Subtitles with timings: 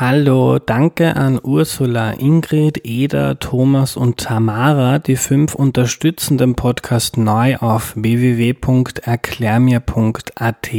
[0.00, 7.56] Hallo, danke an Ursula, Ingrid, Eda, Thomas und Tamara, die fünf unterstützen den Podcast neu
[7.56, 10.70] auf www.erklärmir.at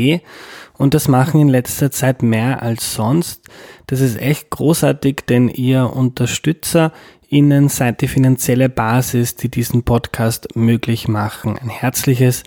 [0.77, 3.45] und das machen in letzter Zeit mehr als sonst.
[3.87, 6.93] Das ist echt großartig, denn ihr Unterstützer
[7.27, 11.57] Ihnen seid die finanzielle Basis, die diesen Podcast möglich machen.
[11.57, 12.43] Ein herzliches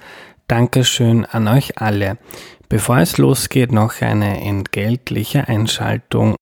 [0.48, 2.16] Dankeschön an euch alle.
[2.70, 6.34] Bevor es losgeht, noch eine entgeltliche Einschaltung.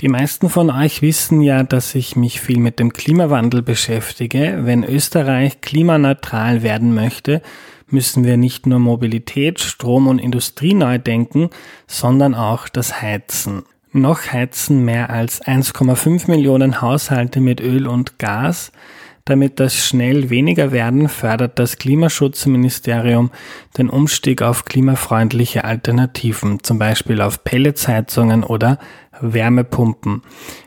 [0.00, 4.58] Die meisten von euch wissen ja, dass ich mich viel mit dem Klimawandel beschäftige.
[4.64, 7.40] Wenn Österreich klimaneutral werden möchte,
[7.88, 11.48] müssen wir nicht nur Mobilität, Strom und Industrie neu denken,
[11.86, 13.62] sondern auch das Heizen.
[13.90, 18.72] Noch heizen mehr als 1,5 Millionen Haushalte mit Öl und Gas.
[19.26, 23.32] Damit das schnell weniger werden, fördert das Klimaschutzministerium
[23.76, 28.78] den Umstieg auf klimafreundliche Alternativen, zum Beispiel auf Pelletsheizungen oder
[29.20, 30.22] Wärmepumpen.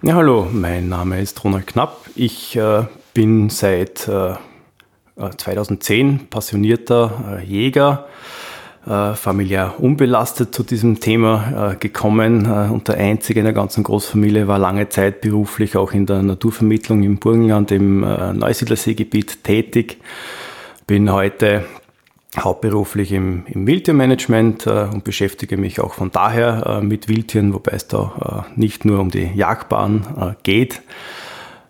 [0.01, 1.97] Ja, hallo, mein Name ist Ronald Knapp.
[2.15, 4.33] Ich äh, bin seit äh,
[5.37, 8.07] 2010 passionierter äh, Jäger
[8.89, 13.83] äh, familiär unbelastet zu diesem Thema äh, gekommen äh, und der einzige in der ganzen
[13.83, 19.99] Großfamilie war lange Zeit beruflich auch in der Naturvermittlung im Burgenland im äh, Neusiedlerseegebiet tätig.
[20.87, 21.65] Bin heute
[22.35, 28.45] hauptberuflich im, im Wildtiermanagement und beschäftige mich auch von daher mit Wildtieren, wobei es da
[28.55, 30.81] nicht nur um die Jagdbahn geht.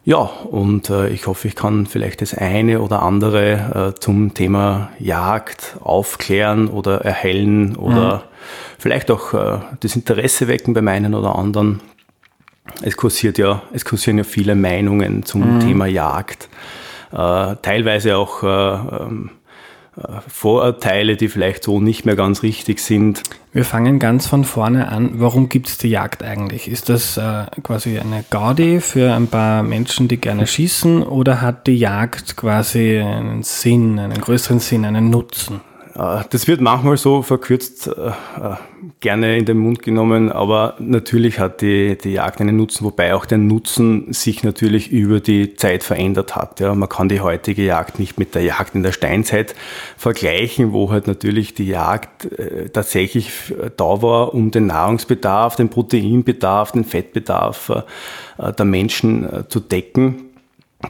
[0.09, 4.90] Ja, und äh, ich hoffe, ich kann vielleicht das eine oder andere äh, zum Thema
[4.97, 8.22] Jagd aufklären oder erhellen oder mhm.
[8.80, 11.81] vielleicht auch äh, das Interesse wecken bei meinen oder anderen.
[12.81, 15.59] Es kursiert ja, es kursieren ja viele Meinungen zum mhm.
[15.59, 16.50] Thema Jagd.
[17.12, 19.30] Äh, teilweise auch äh, ähm,
[20.28, 23.24] Vorurteile, die vielleicht so nicht mehr ganz richtig sind.
[23.52, 25.14] Wir fangen ganz von vorne an.
[25.16, 26.68] Warum gibt es die Jagd eigentlich?
[26.68, 31.68] Ist das äh, quasi eine Gaudi für ein paar Menschen, die gerne schießen, oder hat
[31.68, 35.62] die Jagd quasi einen Sinn, einen größeren Sinn, einen Nutzen?
[36.00, 38.56] Äh, das wird manchmal so verkürzt äh, äh,
[39.02, 43.26] gerne in den Mund genommen, aber natürlich hat die, die Jagd einen Nutzen, wobei auch
[43.26, 46.59] der Nutzen sich natürlich über die Zeit verändert hat.
[46.62, 49.56] Ja, man kann die heutige Jagd nicht mit der Jagd in der Steinzeit
[49.98, 52.30] vergleichen, wo halt natürlich die Jagd
[52.74, 57.72] tatsächlich da war, um den Nahrungsbedarf, den Proteinbedarf, den Fettbedarf
[58.38, 60.28] der Menschen zu decken.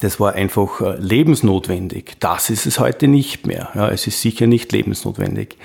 [0.01, 2.17] Das war einfach äh, lebensnotwendig.
[2.19, 3.69] Das ist es heute nicht mehr.
[3.73, 5.57] Ja, es ist sicher nicht lebensnotwendig.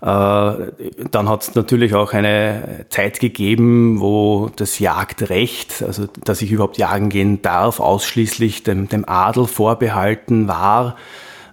[0.00, 6.52] Äh, dann hat es natürlich auch eine Zeit gegeben, wo das Jagdrecht, also dass ich
[6.52, 10.96] überhaupt jagen gehen darf, ausschließlich dem, dem Adel vorbehalten war.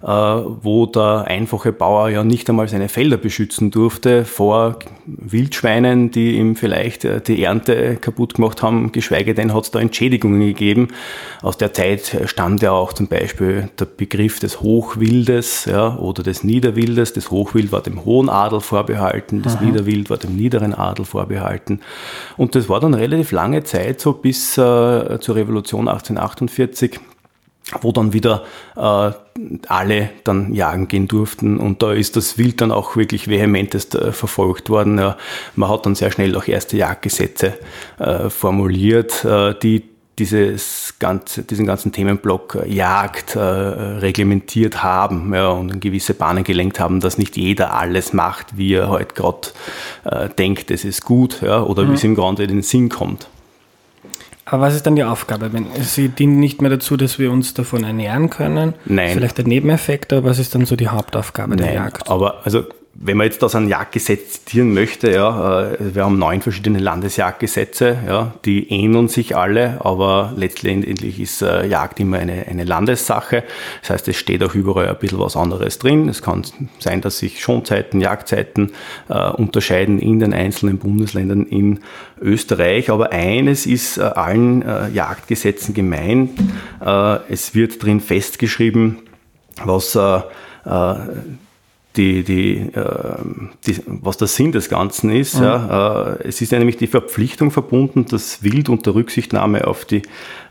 [0.02, 6.36] Äh, wo der einfache Bauer ja nicht einmal seine Felder beschützen durfte vor Wildschweinen, die
[6.36, 10.88] ihm vielleicht äh, die Ernte kaputt gemacht haben, geschweige denn hat es da Entschädigungen gegeben.
[11.40, 16.44] Aus der Zeit stammt ja auch zum Beispiel der Begriff des Hochwildes ja, oder des
[16.44, 17.14] Niederwildes.
[17.14, 19.64] Das Hochwild war dem hohen Adel vorbehalten, das Aha.
[19.64, 21.80] Niederwild war dem niederen Adel vorbehalten.
[22.36, 27.00] Und das war dann relativ lange Zeit, so bis äh, zur Revolution 1848
[27.80, 28.44] wo dann wieder
[28.76, 29.10] äh,
[29.68, 34.12] alle dann jagen gehen durften und da ist das Wild dann auch wirklich vehementest äh,
[34.12, 34.98] verfolgt worden.
[34.98, 35.16] Ja,
[35.56, 37.54] man hat dann sehr schnell auch erste Jagdgesetze
[37.98, 39.82] äh, formuliert, äh, die
[40.18, 46.44] dieses ganze, diesen ganzen Themenblock äh, Jagd äh, reglementiert haben ja, und in gewisse Bahnen
[46.44, 49.48] gelenkt haben, dass nicht jeder alles macht, wie er heute gerade
[50.04, 51.90] äh, denkt, es ist gut ja, oder mhm.
[51.90, 53.28] wie es ihm gerade in den Sinn kommt.
[54.46, 55.52] Aber was ist dann die Aufgabe?
[55.52, 58.74] Wenn, sie dienen nicht mehr dazu, dass wir uns davon ernähren können.
[58.84, 59.12] Nein.
[59.12, 62.08] Vielleicht ein Nebeneffekt, aber was ist dann so die Hauptaufgabe Nein, der Jagd?
[62.08, 62.64] Aber also
[62.98, 67.98] wenn man jetzt aus einem Jagdgesetz zitieren möchte, ja, äh, wir haben neun verschiedene Landesjagdgesetze,
[68.06, 73.44] ja, die ähneln sich alle, aber letztendlich ist äh, Jagd immer eine, eine Landessache.
[73.82, 76.08] Das heißt, es steht auch überall ein bisschen was anderes drin.
[76.08, 76.42] Es kann
[76.78, 78.72] sein, dass sich Schonzeiten, Jagdzeiten
[79.08, 81.80] äh, unterscheiden in den einzelnen Bundesländern in
[82.20, 82.90] Österreich.
[82.90, 86.30] Aber eines ist äh, allen äh, Jagdgesetzen gemein.
[86.84, 88.98] Äh, es wird drin festgeschrieben,
[89.64, 89.98] was
[91.96, 93.16] die, die, äh,
[93.66, 95.36] die, was der Sinn des Ganzen ist.
[95.36, 95.44] Mhm.
[95.44, 100.02] Ja, äh, es ist ja nämlich die Verpflichtung verbunden, das Wild unter Rücksichtnahme auf die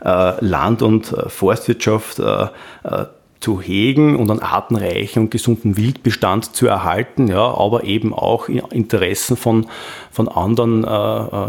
[0.04, 2.48] äh, Land- und äh, Forstwirtschaft äh,
[2.84, 3.06] äh,
[3.40, 9.38] zu hegen und einen artenreichen und gesunden Wildbestand zu erhalten, ja, aber eben auch Interessen
[9.38, 9.68] von,
[10.10, 10.84] von anderen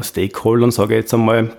[0.02, 1.56] Stakeholdern, sage ich jetzt einmal,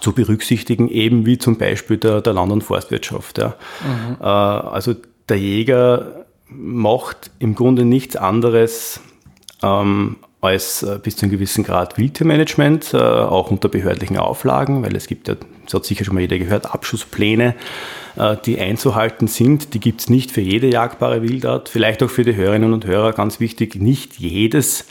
[0.00, 3.38] zu berücksichtigen, eben wie zum Beispiel der, der Land- und Forstwirtschaft.
[3.38, 3.54] Ja.
[3.84, 4.20] Mhm.
[4.20, 4.96] Also
[5.28, 9.00] der Jäger macht im Grunde nichts anderes
[9.62, 14.94] ähm, als äh, bis zu einem gewissen Grad Wildtiermanagement, äh, auch unter behördlichen Auflagen, weil
[14.94, 17.54] es gibt ja, das hat sicher schon mal jeder gehört, Abschusspläne,
[18.16, 19.74] äh, die einzuhalten sind.
[19.74, 21.68] Die gibt es nicht für jede jagdbare Wildart.
[21.68, 24.86] Vielleicht auch für die Hörerinnen und Hörer ganz wichtig, nicht jedes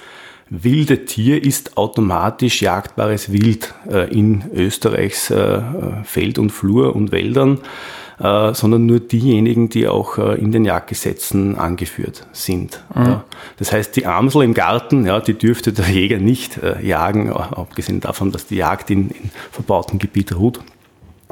[0.50, 5.62] wilde Tier ist automatisch jagdbares Wild äh, in Österreichs äh,
[6.04, 7.60] Feld und Flur und Wäldern.
[8.20, 12.84] Äh, sondern nur diejenigen, die auch äh, in den Jagdgesetzen angeführt sind.
[12.96, 13.06] Mhm.
[13.06, 13.24] Ja.
[13.58, 18.00] Das heißt, die Amsel im Garten, ja, die dürfte der Jäger nicht äh, jagen, abgesehen
[18.00, 20.62] davon, dass die Jagd in, in verbautem Gebiet ruht.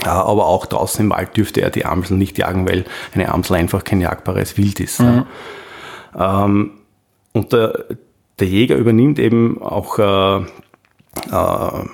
[0.03, 2.85] Aber auch draußen im Wald dürfte er die Amsel nicht jagen, weil
[3.15, 4.99] eine Amsel einfach kein jagbares Wild ist.
[4.99, 5.25] Mhm.
[6.15, 6.71] Ähm,
[7.33, 7.85] und der,
[8.39, 10.37] der, Jäger übernimmt eben auch äh,
[11.31, 11.85] äh,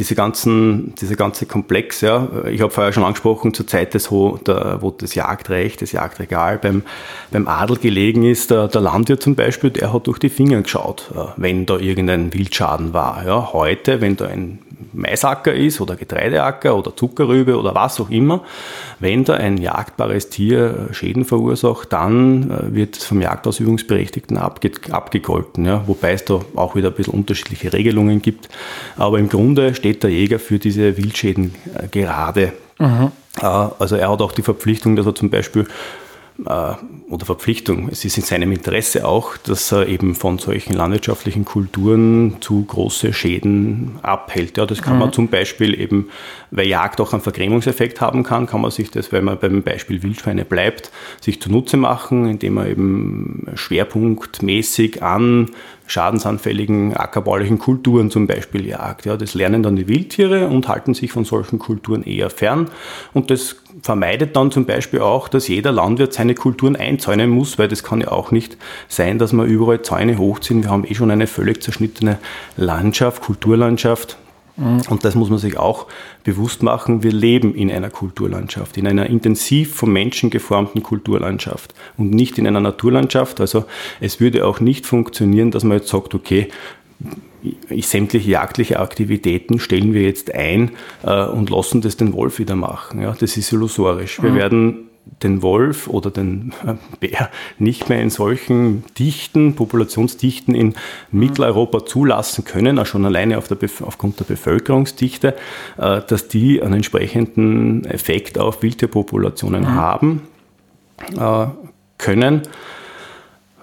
[0.00, 4.38] diese ganzen, diese ganze Komplex, ja, ich habe vorher schon angesprochen, zur Zeit des, wo,
[4.38, 6.82] der, wo das Jagdrecht, das Jagdregal beim,
[7.30, 11.10] beim Adel gelegen ist, der, der Landwirt zum Beispiel, der hat durch die Finger geschaut,
[11.14, 13.26] äh, wenn da irgendein Wildschaden war.
[13.26, 13.52] Ja.
[13.52, 14.58] Heute, wenn da ein
[14.92, 18.42] Maisacker ist oder Getreideacker oder Zuckerrübe oder was auch immer,
[18.98, 25.64] wenn da ein jagdbares Tier Schäden verursacht, dann äh, wird es vom Jagdausübungsberechtigten abge abgegolten,
[25.64, 28.48] ja, wobei es da auch wieder ein bisschen unterschiedliche Regelungen gibt.
[28.96, 32.52] Aber im Grunde steht der Jäger für diese Wildschäden äh, gerade.
[32.78, 33.12] Mhm.
[33.40, 35.66] Also er hat auch die Verpflichtung, dass er zum Beispiel äh,
[36.44, 37.88] oder Verpflichtung.
[37.90, 43.12] Es ist in seinem Interesse auch, dass er eben von solchen landwirtschaftlichen Kulturen zu große
[43.12, 44.56] Schäden abhält.
[44.56, 45.00] Ja, das kann mhm.
[45.00, 46.08] man zum Beispiel eben,
[46.50, 50.02] weil Jagd auch einen Vergrämungseffekt haben kann, kann man sich das, wenn man beim Beispiel
[50.02, 50.90] Wildschweine bleibt,
[51.20, 55.50] sich zunutze machen, indem man eben schwerpunktmäßig an
[55.90, 59.06] schadensanfälligen ackerbaulichen Kulturen zum Beispiel jagt.
[59.06, 62.70] Ja, das lernen dann die Wildtiere und halten sich von solchen Kulturen eher fern.
[63.12, 67.66] Und das vermeidet dann zum Beispiel auch, dass jeder Landwirt seine Kulturen einzäunen muss, weil
[67.66, 68.56] das kann ja auch nicht
[68.88, 70.62] sein, dass wir überall Zäune hochziehen.
[70.62, 72.18] Wir haben eh schon eine völlig zerschnittene
[72.56, 74.16] Landschaft, Kulturlandschaft.
[74.60, 75.86] Und das muss man sich auch
[76.22, 77.02] bewusst machen.
[77.02, 82.46] Wir leben in einer Kulturlandschaft, in einer intensiv vom Menschen geformten Kulturlandschaft und nicht in
[82.46, 83.40] einer Naturlandschaft.
[83.40, 83.64] Also
[84.00, 86.48] es würde auch nicht funktionieren, dass man jetzt sagt, okay,
[87.80, 90.72] sämtliche jagdliche Aktivitäten stellen wir jetzt ein
[91.04, 93.00] äh, und lassen das den Wolf wieder machen.
[93.00, 94.22] Ja, das ist illusorisch.
[94.22, 94.36] Wir mhm.
[94.36, 94.89] werden
[95.22, 100.74] den Wolf oder den äh, Bär nicht mehr in solchen Dichten, Populationsdichten in
[101.10, 105.36] Mitteleuropa zulassen können, auch schon alleine auf der aufgrund der Bevölkerungsdichte,
[105.76, 109.74] äh, dass die einen entsprechenden Effekt auf Wildtierpopulationen mhm.
[109.74, 110.22] haben
[111.18, 111.46] äh,
[111.98, 112.42] können.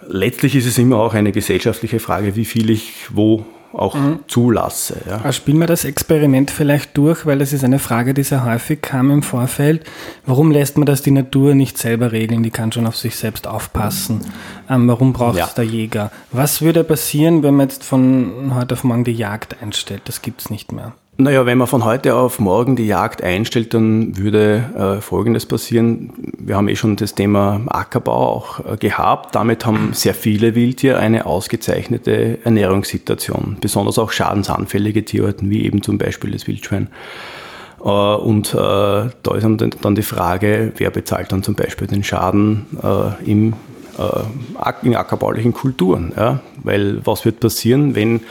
[0.07, 3.45] Letztlich ist es immer auch eine gesellschaftliche Frage, wie viel ich wo
[3.77, 4.19] auch mhm.
[4.27, 4.97] zulasse.
[5.07, 5.17] Ja.
[5.17, 8.81] Also spielen wir das Experiment vielleicht durch, weil es ist eine Frage, die sehr häufig
[8.81, 9.83] kam im Vorfeld.
[10.25, 12.43] Warum lässt man das die Natur nicht selber regeln?
[12.43, 14.21] Die kann schon auf sich selbst aufpassen.
[14.69, 15.49] Ähm, warum braucht es ja.
[15.55, 16.11] der Jäger?
[16.31, 20.01] Was würde passieren, wenn man jetzt von heute auf morgen die Jagd einstellt?
[20.05, 20.93] Das gibt es nicht mehr.
[21.19, 26.11] Naja, wenn man von heute auf morgen die Jagd einstellt, dann würde äh, Folgendes passieren.
[26.37, 29.33] Wir haben eh schon das Thema Ackerbau auch äh, gehabt.
[29.33, 33.57] Damit haben sehr viele Wildtiere eine ausgezeichnete Ernährungssituation.
[33.59, 36.89] Besonders auch schadensanfällige Tierarten, wie eben zum Beispiel das Wildschwein.
[37.83, 39.43] Äh, und äh, da ist
[39.81, 43.53] dann die Frage, wer bezahlt dann zum Beispiel den Schaden äh, im
[44.83, 46.13] in ackerbaulichen Kulturen.
[46.15, 46.39] Ja?
[46.63, 48.21] Weil was wird passieren, wenn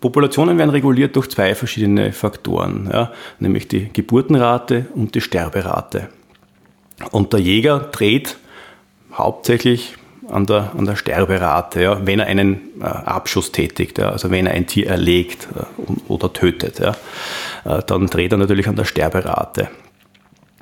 [0.00, 3.12] Populationen werden reguliert durch zwei verschiedene Faktoren, ja?
[3.38, 6.08] nämlich die Geburtenrate und die Sterberate.
[7.10, 8.36] Und der Jäger dreht
[9.12, 9.96] hauptsächlich
[10.28, 14.46] an der, an der Sterberate, ja, wenn er einen äh, Abschuss tätigt, ja, also wenn
[14.46, 16.96] er ein Tier erlegt äh, oder tötet, ja,
[17.64, 19.68] äh, dann dreht er natürlich an der Sterberate.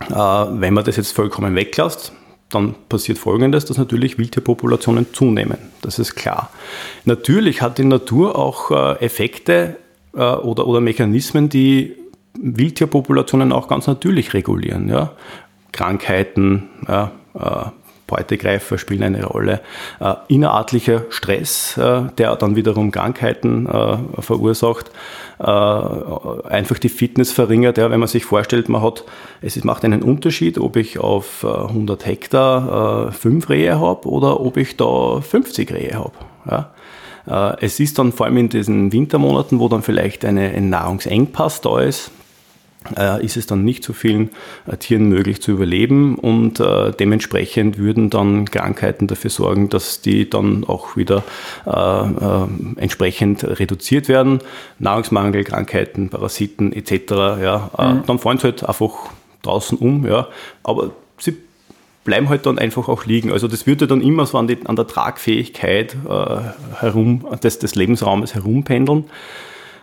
[0.09, 2.13] Äh, wenn man das jetzt vollkommen weglässt,
[2.51, 5.59] dann passiert Folgendes, dass natürlich Wildtierpopulationen zunehmen.
[5.83, 6.51] Das ist klar.
[7.05, 9.77] Natürlich hat die Natur auch äh, Effekte
[10.15, 11.97] äh, oder, oder Mechanismen, die
[12.35, 14.89] Wildtierpopulationen auch ganz natürlich regulieren.
[14.89, 15.13] Ja?
[15.73, 17.65] Krankheiten, ja, äh,
[18.11, 19.61] Beutegreifer spielen eine Rolle.
[20.01, 24.91] Äh, innerartlicher Stress, äh, der dann wiederum Krankheiten äh, verursacht,
[25.39, 27.79] äh, einfach die Fitness verringert.
[27.79, 29.05] Ja, wenn man sich vorstellt, man hat,
[29.41, 34.41] es macht einen Unterschied, ob ich auf 100 äh, Hektar äh, fünf Rehe habe oder
[34.41, 36.13] ob ich da 50 Rehe habe.
[36.51, 36.71] Ja.
[37.61, 41.79] Es ist dann vor allem in diesen Wintermonaten, wo dann vielleicht eine, ein Nahrungsengpass da
[41.79, 42.20] ist, äh,
[43.23, 44.31] ist es dann nicht so vielen
[44.67, 50.31] äh, Tieren möglich zu überleben und äh, dementsprechend würden dann Krankheiten dafür sorgen, dass die
[50.31, 51.23] dann auch wieder
[51.67, 52.47] äh, äh,
[52.77, 54.39] entsprechend reduziert werden.
[54.79, 57.11] Nahrungsmangel, Krankheiten, Parasiten etc.
[57.11, 58.03] Ja, äh, mhm.
[58.07, 59.11] Dann fallen sie halt einfach
[59.43, 60.29] draußen um, ja,
[60.63, 61.37] aber sie
[62.05, 63.31] bleiben halt dann einfach auch liegen.
[63.31, 65.97] Also das würde dann immer so an, die, an der Tragfähigkeit
[66.81, 69.05] herum, des, des Lebensraumes herumpendeln.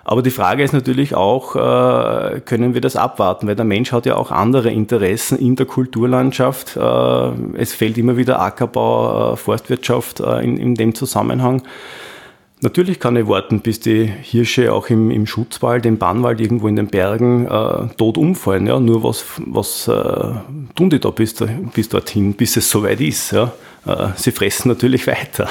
[0.10, 3.46] Aber die Frage ist natürlich auch, äh, können wir das abwarten?
[3.46, 6.78] Weil der Mensch hat ja auch andere Interessen in der Kulturlandschaft.
[6.78, 11.62] Äh, es fällt immer wieder Ackerbau, äh, Forstwirtschaft in, in dem Zusammenhang.
[12.62, 16.78] Natürlich kann ich warten, bis die Hirsche auch im, im Schutzwald, im Bannwald, irgendwo in
[16.78, 18.66] den Bergen äh, tot umfallen.
[18.66, 18.80] Ja?
[18.80, 20.32] Nur was, was äh,
[20.74, 21.36] tun die da bis,
[21.74, 23.32] bis dorthin, bis es soweit ist?
[23.34, 23.52] Ja?
[23.86, 25.50] Äh, sie fressen natürlich weiter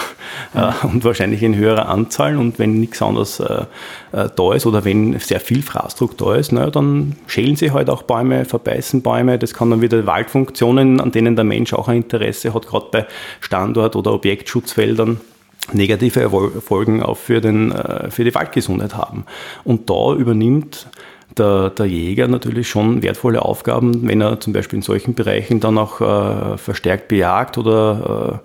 [0.54, 2.36] äh, und wahrscheinlich in höherer Anzahl.
[2.36, 3.64] Und wenn nichts anderes äh,
[4.12, 8.02] da ist oder wenn sehr viel Fraßdruck da ist, naja, dann schälen sie halt auch
[8.02, 9.38] Bäume, verbeißen Bäume.
[9.38, 13.06] Das kann dann wieder Waldfunktionen, an denen der Mensch auch ein Interesse hat, gerade bei
[13.40, 15.20] Standort- oder Objektschutzfeldern
[15.72, 16.30] negative
[16.60, 17.74] Folgen auch für, den,
[18.10, 19.24] für die Waldgesundheit haben.
[19.64, 20.86] Und da übernimmt
[21.36, 25.76] der, der, Jäger natürlich schon wertvolle Aufgaben, wenn er zum Beispiel in solchen Bereichen dann
[25.78, 28.40] auch äh, verstärkt bejagt oder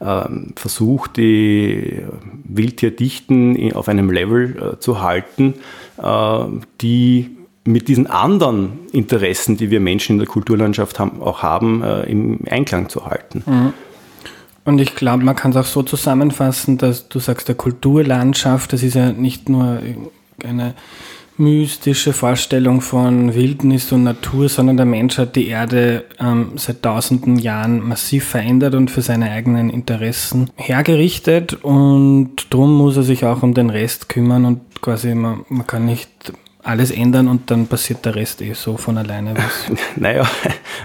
[0.00, 2.02] äh, äh, versucht, die
[2.44, 5.54] Wildtierdichten auf einem Level äh, zu halten,
[6.02, 6.38] äh,
[6.80, 7.30] die
[7.66, 12.40] mit diesen anderen Interessen, die wir Menschen in der Kulturlandschaft haben, auch haben, äh, im
[12.48, 13.42] Einklang zu halten.
[13.46, 13.72] Mhm.
[14.66, 18.82] Und ich glaube, man kann es auch so zusammenfassen, dass du sagst, der Kulturlandschaft, das
[18.82, 19.80] ist ja nicht nur
[20.42, 20.74] eine
[21.36, 27.38] mystische Vorstellung von Wildnis und Natur, sondern der Mensch hat die Erde ähm, seit tausenden
[27.38, 31.54] Jahren massiv verändert und für seine eigenen Interessen hergerichtet.
[31.64, 35.86] Und darum muss er sich auch um den Rest kümmern und quasi man, man kann
[35.86, 36.32] nicht
[36.64, 39.34] alles ändern und dann passiert der Rest eh so von alleine.
[39.96, 40.28] naja,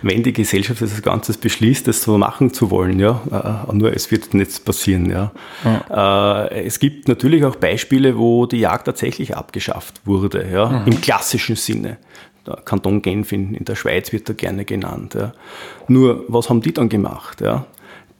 [0.01, 4.11] wenn die Gesellschaft das Ganze beschließt, das so machen zu wollen, ja, äh, nur es
[4.11, 5.31] wird nicht passieren, ja.
[5.63, 6.45] ja.
[6.45, 10.91] Äh, es gibt natürlich auch Beispiele, wo die Jagd tatsächlich abgeschafft wurde, ja, mhm.
[10.91, 11.97] im klassischen Sinne.
[12.45, 15.13] Der Kanton Genf in, in der Schweiz wird da gerne genannt.
[15.13, 15.33] Ja.
[15.87, 17.41] Nur, was haben die dann gemacht?
[17.41, 17.65] Ja?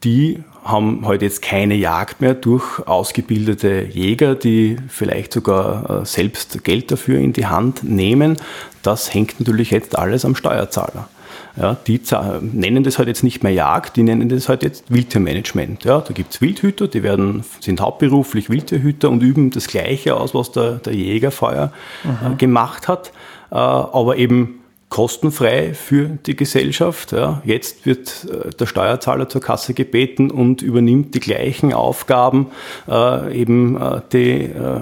[0.04, 6.64] Die haben heute jetzt keine Jagd mehr durch ausgebildete Jäger, die vielleicht sogar äh, selbst
[6.64, 8.38] Geld dafür in die Hand nehmen.
[8.84, 11.10] Das hängt natürlich jetzt alles am Steuerzahler.
[11.58, 12.00] Ja, die
[12.42, 15.84] nennen das halt jetzt nicht mehr Jagd, die nennen das halt jetzt Wildtiermanagement.
[15.84, 20.34] Ja, da gibt es Wildhüter, die werden, sind hauptberuflich Wildtierhüter und üben das Gleiche aus,
[20.34, 23.12] was der, der Jäger vorher äh, gemacht hat,
[23.52, 24.60] äh, aber eben
[24.90, 27.12] kostenfrei für die Gesellschaft.
[27.12, 27.42] Ja.
[27.46, 32.48] Jetzt wird äh, der Steuerzahler zur Kasse gebeten und übernimmt die gleichen Aufgaben,
[32.88, 34.82] äh, eben äh, die äh,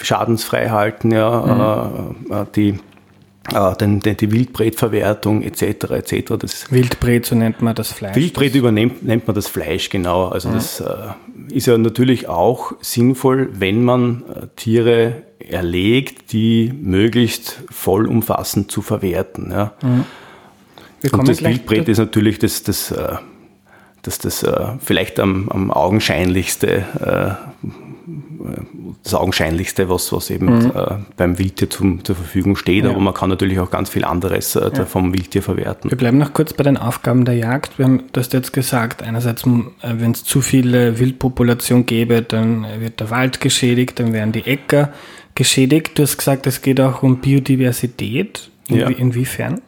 [0.00, 2.32] schadensfrei halten, ja, mhm.
[2.32, 2.44] Äh,
[3.54, 5.62] äh, die den, den, die Wildbretverwertung etc.
[5.90, 6.34] etc.
[6.38, 8.16] Das Wildbret, so nennt man das Fleisch.
[8.16, 10.28] Wildbret übernimmt nennt man das Fleisch, genau.
[10.28, 10.54] Also mhm.
[10.54, 10.82] das
[11.50, 14.24] ist ja natürlich auch sinnvoll, wenn man
[14.56, 19.50] Tiere erlegt, die möglichst vollumfassend zu verwerten.
[19.50, 19.72] Ja.
[19.82, 20.04] Mhm.
[21.12, 23.16] Und das Wildbret ist natürlich das, das, äh,
[24.02, 27.66] das, das, das äh, vielleicht am, am augenscheinlichste äh,
[29.02, 30.72] das Augenscheinlichste, was, was eben mhm.
[30.74, 32.90] äh, beim Wildtier zum, zur Verfügung steht, ja.
[32.90, 34.84] aber man kann natürlich auch ganz viel anderes äh, ja.
[34.84, 35.90] vom Wildtier verwerten.
[35.90, 37.78] Wir bleiben noch kurz bei den Aufgaben der Jagd.
[37.78, 39.48] Wir haben das jetzt gesagt, einerseits, äh,
[39.82, 44.92] wenn es zu viele Wildpopulation gäbe, dann wird der Wald geschädigt, dann werden die Äcker
[45.34, 45.98] geschädigt.
[45.98, 48.50] Du hast gesagt, es geht auch um Biodiversität.
[48.68, 48.88] Inwie ja.
[48.88, 49.62] Inwiefern?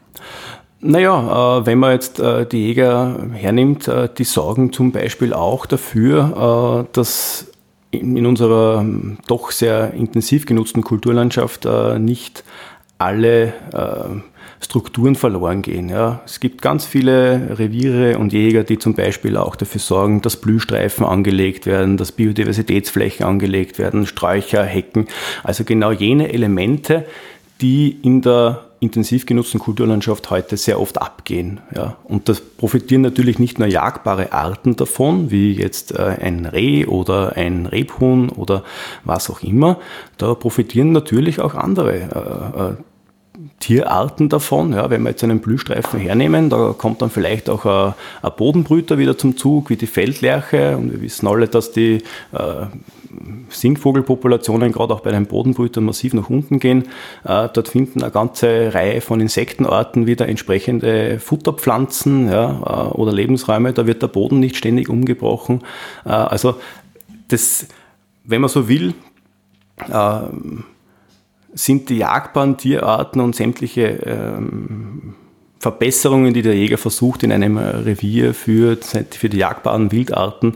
[0.83, 5.67] Naja, äh, wenn man jetzt äh, die Jäger hernimmt, äh, die sorgen zum Beispiel auch
[5.67, 7.47] dafür, äh, dass
[7.91, 12.45] in, in, unserer ähm, doch sehr intensiv genutzten Kulturlandschaft äh, nicht
[12.99, 14.21] alle äh,
[14.63, 15.89] Strukturen verloren gehen.
[15.89, 16.21] Ja.
[16.27, 21.07] Es gibt ganz viele Reviere und Jäger, die zum Beispiel auch dafür sorgen, dass Blühstreifen
[21.07, 25.07] angelegt werden, dass Biodiversitätsflächen angelegt werden, Sträucher, Hecken.
[25.43, 27.07] Also genau jene Elemente,
[27.63, 31.61] die in der intensiv genutzten Kulturlandschaft heute sehr oft abgehen.
[31.77, 31.97] Ja.
[32.05, 37.37] Und das profitieren natürlich nicht nur jagbare Arten davon, wie jetzt äh, ein Reh oder
[37.37, 38.65] ein Rebhuhn oder
[39.05, 39.79] was auch immer.
[40.17, 42.75] Da profitieren natürlich auch andere äh, äh
[43.59, 44.73] Tierarten davon.
[44.73, 48.99] Ja, wenn wir jetzt einen Blühstreifen hernehmen, da kommt dann vielleicht auch ein, ein Bodenbrüter
[48.99, 50.77] wieder zum Zug, wie die Feldlerche.
[50.77, 52.67] Und wir wissen alle, dass die äh,
[53.49, 56.85] Singvogelpopulationen gerade auch bei den Bodenbrütern massiv nach unten gehen.
[57.25, 63.73] Äh, dort finden eine ganze Reihe von Insektenarten wieder entsprechende Futterpflanzen ja, äh, oder Lebensräume.
[63.73, 65.63] Da wird der Boden nicht ständig umgebrochen.
[66.05, 66.57] Äh, also
[67.29, 67.67] das,
[68.25, 68.95] wenn man so will,
[71.55, 75.15] sind die jagbaren Tierarten und sämtliche ähm,
[75.61, 78.79] Verbesserungen, die der Jäger versucht, in einem Revier für,
[79.11, 80.55] für die jagbaren Wildarten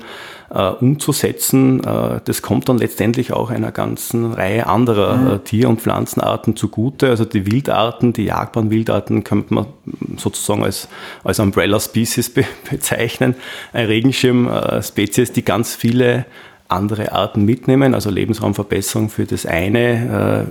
[0.49, 5.31] äh, umzusetzen, äh, das kommt dann letztendlich auch einer ganzen Reihe anderer mhm.
[5.31, 7.11] äh, Tier- und Pflanzenarten zugute.
[7.11, 9.67] Also die Wildarten, die jagbaren Wildarten könnte man
[10.17, 10.89] sozusagen als,
[11.23, 13.35] als Umbrella Species be bezeichnen.
[13.75, 16.25] Ein Regenschirm-Spezies, die ganz viele
[16.69, 20.47] andere Arten mitnehmen, also Lebensraumverbesserung für das eine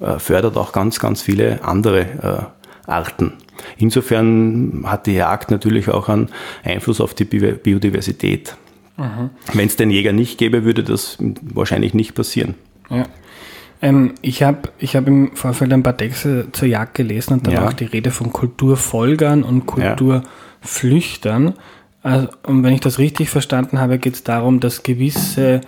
[0.00, 3.34] äh, äh, fördert auch ganz, ganz viele andere äh, Arten.
[3.76, 6.28] Insofern hat die Jagd natürlich auch einen
[6.64, 8.56] Einfluss auf die Biodiversität.
[8.96, 9.30] Mhm.
[9.52, 12.54] Wenn es den Jäger nicht gäbe, würde das wahrscheinlich nicht passieren.
[12.90, 13.04] Ja.
[13.80, 17.52] Ähm, ich habe ich hab im Vorfeld ein paar Texte zur Jagd gelesen und da
[17.52, 17.68] ja.
[17.68, 21.54] auch die Rede von Kulturfolgern und Kulturflüchtern.
[22.02, 25.60] Also, und wenn ich das richtig verstanden habe, geht es darum, dass gewisse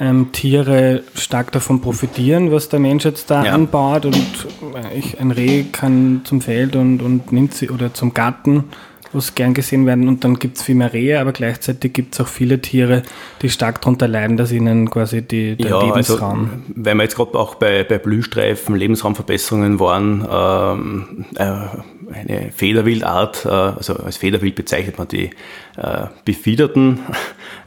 [0.00, 3.52] ähm, Tiere stark davon profitieren, was der Mensch jetzt da ja.
[3.52, 4.06] anbaut.
[4.06, 8.64] Und äh, ich, ein Reh kann zum Feld und, und nimmt sie oder zum Garten,
[9.12, 10.08] wo es gern gesehen werden.
[10.08, 13.02] Und dann gibt es viel mehr Rehe, aber gleichzeitig gibt es auch viele Tiere,
[13.42, 16.40] die stark darunter leiden, dass ihnen quasi die, der ja, also, Lebensraum...
[16.40, 23.44] Also, weil wir jetzt gerade auch bei, bei Blühstreifen, Lebensraumverbesserungen waren, ähm, äh, eine Federwildart,
[23.44, 25.30] äh, also als Federwild bezeichnet man die
[25.76, 27.00] äh, befiederten,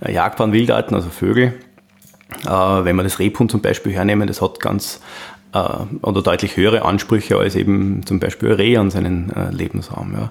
[0.07, 1.64] jagbaren Wildarten, also Vögel, äh,
[2.43, 4.99] wenn wir das Rebhuhn zum Beispiel hernehmen, das hat ganz
[5.55, 10.13] äh, oder deutlich höhere Ansprüche als eben zum Beispiel ein Reh an seinen äh, Lebensraum.
[10.13, 10.29] Ja.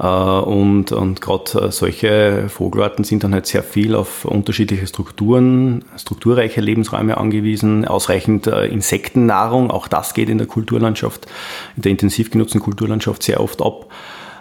[0.00, 7.16] Und, und gerade solche Vogelarten sind dann halt sehr viel auf unterschiedliche Strukturen, strukturreiche Lebensräume
[7.16, 11.26] angewiesen, ausreichend Insektennahrung, auch das geht in der Kulturlandschaft,
[11.74, 13.90] in der intensiv genutzten Kulturlandschaft sehr oft ab.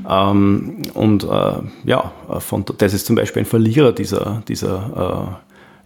[0.07, 1.27] Ähm, und
[1.85, 5.39] ja, von, das ist zum Beispiel ein Verlierer dieser, dieser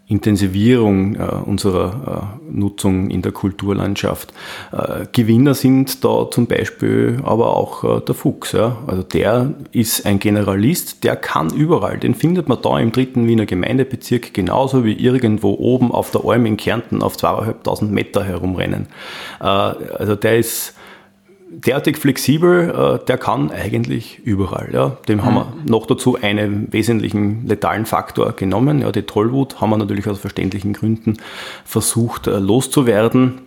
[0.08, 4.34] Intensivierung äh, unserer äh, Nutzung in der Kulturlandschaft.
[4.74, 8.52] Äh, Gewinner sind da zum Beispiel aber auch äh, der Fuchs.
[8.52, 8.78] Ja?
[8.88, 11.98] Also der ist ein Generalist, der kann überall.
[11.98, 16.46] Den findet man da im dritten Wiener Gemeindebezirk genauso wie irgendwo oben auf der Alm
[16.46, 18.88] in Kärnten auf zweieinhalbtausend Meter herumrennen.
[19.40, 20.76] Äh, also der ist
[21.52, 22.70] derartig flexibel,
[23.02, 24.70] äh, der kann eigentlich überall.
[24.74, 24.98] Ja.
[25.08, 25.66] Dem haben wir mhm.
[25.66, 28.82] noch dazu einen wesentlichen letalen Faktor genommen.
[28.82, 31.18] Ja, die Tollwut haben wir natürlich aus verständlichen Gründen
[31.66, 33.42] versucht äh, loszuwerden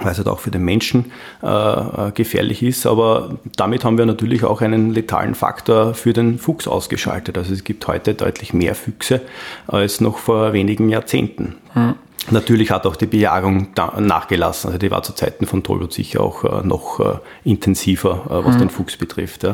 [0.00, 1.06] weil es halt auch für den Menschen
[1.42, 2.86] äh, äh, gefährlich ist.
[2.86, 7.36] Aber damit haben wir natürlich auch einen letalen Faktor für den Fuchs ausgeschaltet.
[7.36, 9.20] Also es gibt heute deutlich mehr Füchse
[9.66, 11.56] als noch vor wenigen Jahrzehnten.
[11.74, 11.94] Mhm.
[12.30, 14.68] Natürlich hat auch die Bejagung nachgelassen.
[14.68, 18.56] Also die war zu Zeiten von Tollwut sicher auch äh, noch äh, intensiver, äh, was
[18.56, 18.60] mhm.
[18.60, 19.46] den Fuchs betrifft.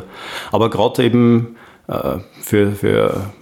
[0.50, 1.56] Aber gerade eben
[2.40, 3.32] für, für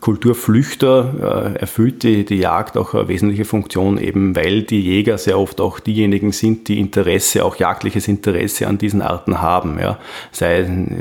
[0.00, 5.60] Kulturflüchter erfüllt die, die Jagd auch eine wesentliche Funktion, eben weil die Jäger sehr oft
[5.60, 9.78] auch diejenigen sind, die Interesse, auch jagdliches Interesse an diesen Arten haben.
[9.78, 10.00] Ja.
[10.32, 10.58] Sei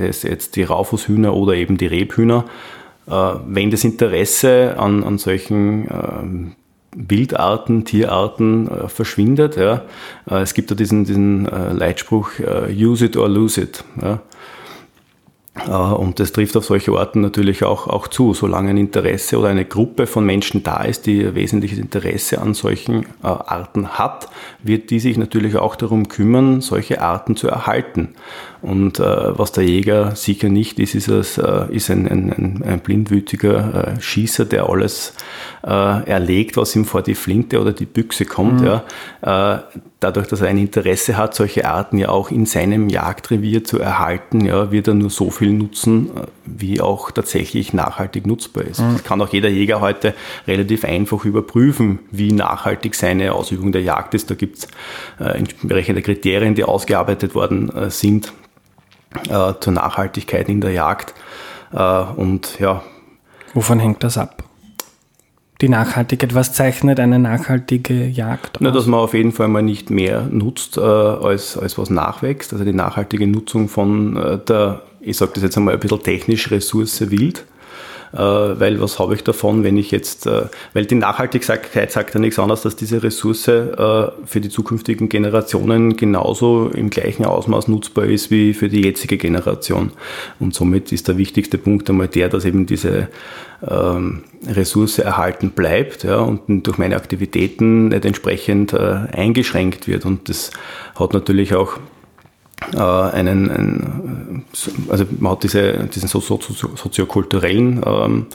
[0.07, 2.45] es jetzt die Raufußhühner oder eben die Rebhühner.
[3.07, 6.55] Wenn das Interesse an, an solchen ähm,
[6.97, 9.55] Wildarten, Tierarten äh, verschwindet.
[9.55, 9.83] Ja.
[10.29, 13.83] Äh, es gibt da diesen, diesen äh, Leitspruch, äh, use it or lose it.
[14.01, 14.19] Ja.
[15.67, 18.33] Äh, und das trifft auf solche Orten natürlich auch, auch zu.
[18.33, 23.03] Solange ein Interesse oder eine Gruppe von Menschen da ist, die wesentliches Interesse an solchen
[23.03, 24.29] äh, Arten hat,
[24.63, 28.09] wird die sich natürlich auch darum kümmern, solche Arten zu erhalten.
[28.61, 32.79] Und äh, was der Jäger sicher nicht ist, ist, es, äh, ist ein, ein, ein
[32.79, 35.13] blindwütiger äh, Schießer, der alles
[35.63, 38.61] erlegt, was ihm vor die Flinte oder die Büchse kommt.
[38.61, 38.67] Mhm.
[38.67, 39.63] Ja.
[39.99, 44.45] Dadurch, dass er ein Interesse hat, solche Arten ja auch in seinem Jagdrevier zu erhalten,
[44.45, 48.79] ja, wird er nur so viel nutzen, äh, wie auch tatsächlich nachhaltig nutzbar ist.
[48.79, 48.93] Mhm.
[48.93, 50.13] Das kann auch jeder Jäger heute
[50.47, 54.29] relativ einfach überprüfen, wie nachhaltig seine Ausübung der Jagd ist.
[54.29, 54.67] Da gibt es
[55.19, 58.33] äh, entsprechende Kriterien, die ausgearbeitet worden äh, sind
[59.29, 61.13] äh, zur Nachhaltigkeit in der Jagd.
[61.73, 62.83] Äh, und ja.
[63.53, 64.47] Wovon hängt das ab?
[65.61, 66.35] die Nachhaltigkeit?
[66.35, 68.61] Was zeichnet eine nachhaltige Jagd aus?
[68.61, 72.53] Na, dass man auf jeden Fall mal nicht mehr nutzt, äh, als, als was nachwächst.
[72.53, 76.51] Also die nachhaltige Nutzung von äh, der, ich sage das jetzt einmal ein bisschen technisch,
[76.51, 77.45] Ressource Wild
[78.13, 80.43] äh, weil was habe ich davon, wenn ich jetzt, äh,
[80.73, 85.97] weil die Nachhaltigkeit sagt ja nichts anderes, dass diese Ressource äh, für die zukünftigen Generationen
[85.97, 89.91] genauso im gleichen Ausmaß nutzbar ist wie für die jetzige Generation.
[90.39, 93.09] Und somit ist der wichtigste Punkt einmal der, dass eben diese
[93.67, 100.05] ähm, Ressource erhalten bleibt ja, und durch meine Aktivitäten nicht entsprechend eingeschränkt wird.
[100.05, 100.51] Und das
[100.95, 101.77] hat natürlich auch
[102.59, 104.45] einen, einen,
[104.89, 108.25] also man hat diese, diesen soziokulturellen ähm,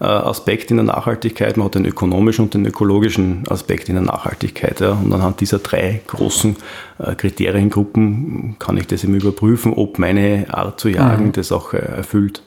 [0.00, 4.04] äh, Aspekt in der Nachhaltigkeit, man hat den ökonomischen und den ökologischen Aspekt in der
[4.04, 4.80] Nachhaltigkeit.
[4.80, 4.92] Ja.
[4.92, 6.56] Und anhand dieser drei großen
[6.98, 11.32] äh, Kriteriengruppen kann ich das eben überprüfen, ob meine Art zu jagen mhm.
[11.32, 12.42] das auch erfüllt.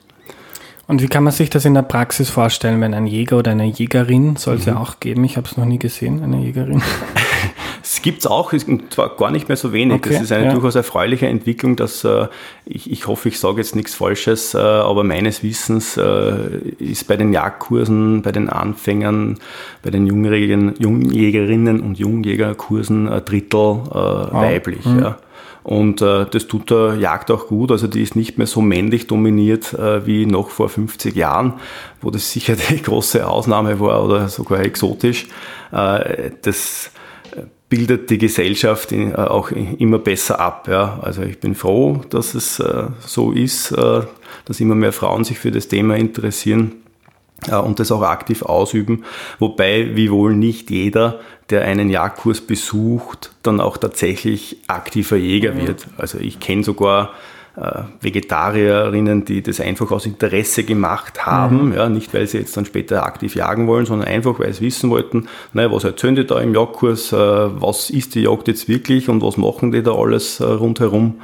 [0.86, 3.66] Und wie kann man sich das in der Praxis vorstellen, wenn ein Jäger oder eine
[3.66, 4.74] Jägerin, soll es mhm.
[4.74, 6.82] ja auch geben, ich habe es noch nie gesehen, eine Jägerin.
[7.94, 9.98] Es gibt es auch, und zwar gar nicht mehr so wenig.
[9.98, 10.54] Okay, das ist eine ja.
[10.54, 12.28] durchaus erfreuliche Entwicklung, dass äh,
[12.66, 17.18] ich, ich hoffe, ich sage jetzt nichts Falsches, äh, aber meines Wissens äh, ist bei
[17.18, 19.38] den Jagdkursen, bei den Anfängern,
[19.84, 24.28] bei den Jungjägerinnen und Jungjägerkursen ein Drittel oh.
[24.32, 24.84] weiblich.
[24.86, 25.00] Mhm.
[25.00, 25.18] Ja.
[25.62, 27.72] Und äh, das tut der Jagd auch gut.
[27.72, 31.54] Also die ist nicht mehr so männlich dominiert äh, wie noch vor 50 Jahren,
[32.02, 35.28] wo das sicher die große Ausnahme war oder sogar exotisch.
[35.72, 36.92] Äh, das
[37.74, 40.68] bildet die Gesellschaft äh, auch immer besser ab.
[40.68, 41.00] Ja.
[41.02, 44.02] Also ich bin froh, dass es äh, so ist, äh,
[44.46, 46.74] dass immer mehr Frauen sich für das Thema interessieren
[47.52, 49.04] und das auch aktiv ausüben.
[49.40, 55.68] Wobei, wie wohl nicht jeder, der einen Jagdkurs besucht, dann auch tatsächlich aktiver Jäger mhm.
[55.68, 55.88] wird.
[55.98, 57.10] Also ich kenne sogar äh,
[57.56, 61.74] Vegetarierinnen, die das einfach aus Interesse gemacht haben, mhm.
[61.74, 64.90] ja, nicht weil sie jetzt dann später aktiv jagen wollen, sondern einfach weil sie wissen
[64.90, 69.08] wollten, naja, was erzählen die da im Jagdkurs, äh, was ist die Jagd jetzt wirklich
[69.08, 71.22] und was machen die da alles äh, rundherum.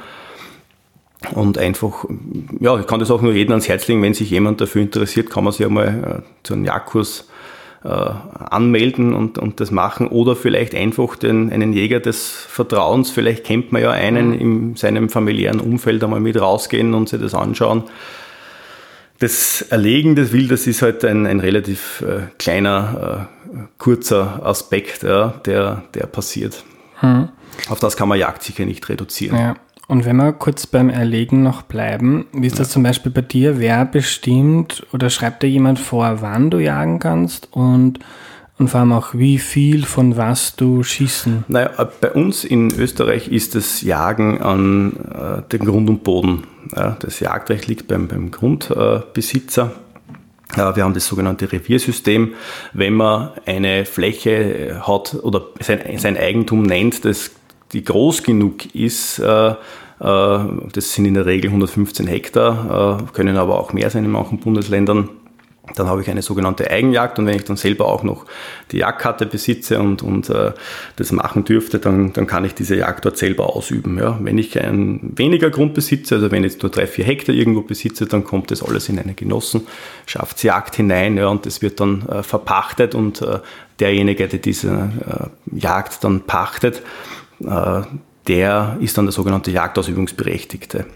[1.34, 2.06] Und einfach,
[2.60, 5.28] ja, ich kann das auch nur jedem ans Herz legen, wenn sich jemand dafür interessiert,
[5.28, 7.28] kann man sich einmal zu einem Jagdkurs
[7.84, 13.44] äh, anmelden und, und das machen oder vielleicht einfach den, einen Jäger des Vertrauens, vielleicht
[13.44, 14.40] kennt man ja einen mhm.
[14.40, 17.84] in seinem familiären Umfeld einmal mit rausgehen und sich das anschauen.
[19.18, 25.34] Das Erlegen des Wildes ist halt ein, ein relativ äh, kleiner, äh, kurzer Aspekt, ja,
[25.44, 26.64] der, der passiert.
[27.02, 27.28] Mhm.
[27.68, 29.38] Auf das kann man Jagd sicher nicht reduzieren.
[29.38, 29.54] Ja.
[29.90, 33.58] Und wenn wir kurz beim Erlegen noch bleiben, wie ist das zum Beispiel bei dir?
[33.58, 37.98] Wer bestimmt oder schreibt dir jemand vor, wann du jagen kannst und,
[38.56, 41.44] und vor allem auch wie viel von was du schießen?
[41.48, 46.44] Naja, bei uns in Österreich ist das Jagen an äh, dem Grund und Boden.
[46.76, 49.72] Ja, das Jagdrecht liegt beim, beim Grundbesitzer.
[50.54, 52.34] Äh, wir haben das sogenannte Reviersystem.
[52.72, 57.32] Wenn man eine Fläche hat oder sein, sein Eigentum nennt, das
[57.72, 59.54] die groß genug ist, äh, äh,
[60.00, 64.38] das sind in der Regel 115 Hektar, äh, können aber auch mehr sein in manchen
[64.38, 65.10] Bundesländern.
[65.76, 68.24] Dann habe ich eine sogenannte Eigenjagd und wenn ich dann selber auch noch
[68.72, 70.52] die Jagdkarte besitze und, und äh,
[70.96, 73.98] das machen dürfte, dann, dann kann ich diese Jagd dort selber ausüben.
[73.98, 74.18] Ja.
[74.20, 77.60] Wenn ich ein weniger Grund besitze, also wenn ich jetzt nur drei, vier Hektar irgendwo
[77.60, 82.22] besitze, dann kommt das alles in eine Genossenschaftsjagd hinein ja, und das wird dann äh,
[82.22, 83.38] verpachtet und äh,
[83.78, 86.82] derjenige, der diese äh, Jagd dann pachtet,
[87.44, 87.82] äh,
[88.30, 90.86] der ist dann der sogenannte Jagdausübungsberechtigte.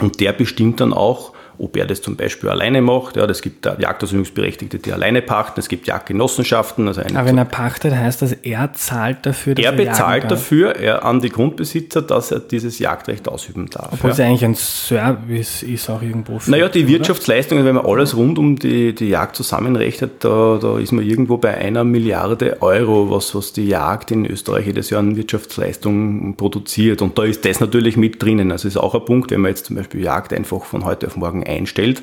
[0.00, 3.16] Und der bestimmt dann auch, ob er das zum Beispiel alleine macht.
[3.16, 6.88] Ja, es gibt Jagdausübungsberechtigte, die alleine pachten, es gibt Jagdgenossenschaften.
[6.88, 10.76] Also Aber wenn er pachtet, heißt das, er zahlt dafür, dass er, er bezahlt dafür
[10.76, 13.92] er, an die Grundbesitzer, dass er dieses Jagdrecht ausüben darf.
[13.92, 14.14] Obwohl ja.
[14.14, 16.38] es eigentlich ein Service ist auch irgendwo.
[16.38, 16.88] Für naja, die oder?
[16.88, 21.36] Wirtschaftsleistungen, wenn man alles rund um die, die Jagd zusammenrechnet, da, da ist man irgendwo
[21.36, 27.02] bei einer Milliarde Euro, was, was die Jagd in Österreich jedes Jahr an Wirtschaftsleistungen produziert.
[27.02, 28.52] Und da ist das natürlich mit drinnen.
[28.52, 31.16] Also ist auch ein Punkt, wenn man jetzt zum Beispiel Jagd einfach von heute auf
[31.16, 32.02] morgen einstellt,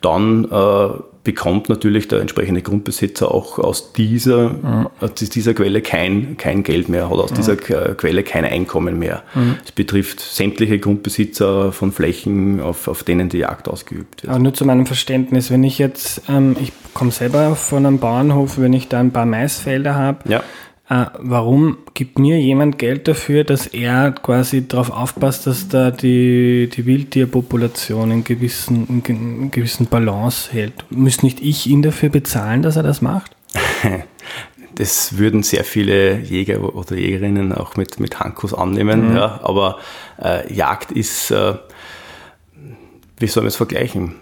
[0.00, 0.88] dann äh,
[1.24, 4.88] bekommt natürlich der entsprechende Grundbesitzer auch aus dieser, mhm.
[5.00, 7.36] aus dieser Quelle kein, kein Geld mehr, hat aus mhm.
[7.36, 9.22] dieser Quelle kein Einkommen mehr.
[9.34, 9.56] Mhm.
[9.64, 14.30] Es betrifft sämtliche Grundbesitzer von Flächen, auf, auf denen die Jagd ausgeübt wird.
[14.30, 18.58] Aber nur zu meinem Verständnis, wenn ich jetzt, ähm, ich komme selber von einem Bauernhof,
[18.58, 20.42] wenn ich da ein paar Maisfelder habe, ja
[20.88, 26.68] äh, warum gibt mir jemand Geld dafür, dass er quasi darauf aufpasst, dass da die,
[26.74, 30.84] die Wildtierpopulation in gewissen, in gewissen Balance hält?
[30.90, 33.34] Müsste nicht ich ihn dafür bezahlen, dass er das macht?
[34.76, 39.10] Das würden sehr viele Jäger oder Jägerinnen auch mit, mit Hankus annehmen.
[39.10, 39.16] Mhm.
[39.16, 39.78] Ja, aber
[40.20, 41.54] äh, Jagd ist, äh,
[43.18, 44.16] wie soll man es vergleichen?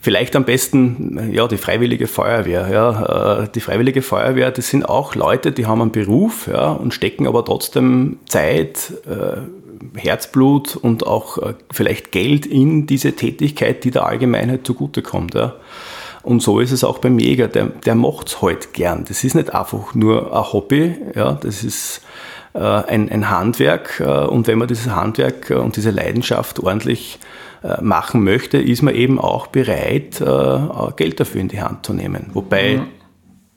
[0.00, 2.68] Vielleicht am besten ja die freiwillige Feuerwehr.
[2.70, 6.94] Ja, äh, die freiwillige Feuerwehr, das sind auch Leute, die haben einen Beruf ja, und
[6.94, 9.40] stecken aber trotzdem Zeit, äh,
[9.98, 15.34] Herzblut und auch äh, vielleicht Geld in diese Tätigkeit, die der Allgemeinheit zugutekommt.
[15.34, 15.56] Ja.
[16.22, 19.04] Und so ist es auch beim Jäger, der, der macht es halt gern.
[19.08, 22.02] Das ist nicht einfach nur ein Hobby, ja, das ist
[22.52, 24.00] ein, ein Handwerk.
[24.00, 27.18] Äh, und wenn man dieses Handwerk und diese Leidenschaft ordentlich
[27.82, 30.58] machen möchte, ist man eben auch bereit, äh,
[30.96, 32.30] Geld dafür in die Hand zu nehmen.
[32.32, 32.86] Wobei mhm.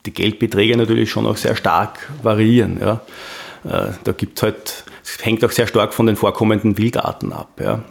[0.06, 2.80] die Geldbeträge natürlich schon auch sehr stark variieren.
[2.82, 3.02] Ja.
[3.64, 7.60] Äh, da gibt es halt, es hängt auch sehr stark von den vorkommenden Wildarten ab.
[7.62, 7.84] Ja.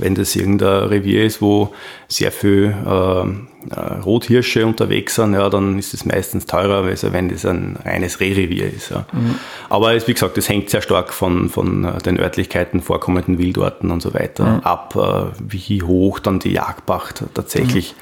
[0.00, 1.72] Wenn das irgendein Revier ist, wo
[2.08, 3.20] sehr viel äh,
[3.68, 8.18] äh, Rothirsche unterwegs sind, ja, dann ist es meistens teurer, als wenn das ein reines
[8.20, 8.90] Rehrevier ist.
[8.90, 9.06] Ja.
[9.12, 9.34] Mhm.
[9.68, 14.00] Aber wie gesagt, das hängt sehr stark von, von äh, den Örtlichkeiten, vorkommenden Wildorten und
[14.00, 14.60] so weiter mhm.
[14.60, 17.96] ab, äh, wie hoch dann die Jagdpacht tatsächlich mhm.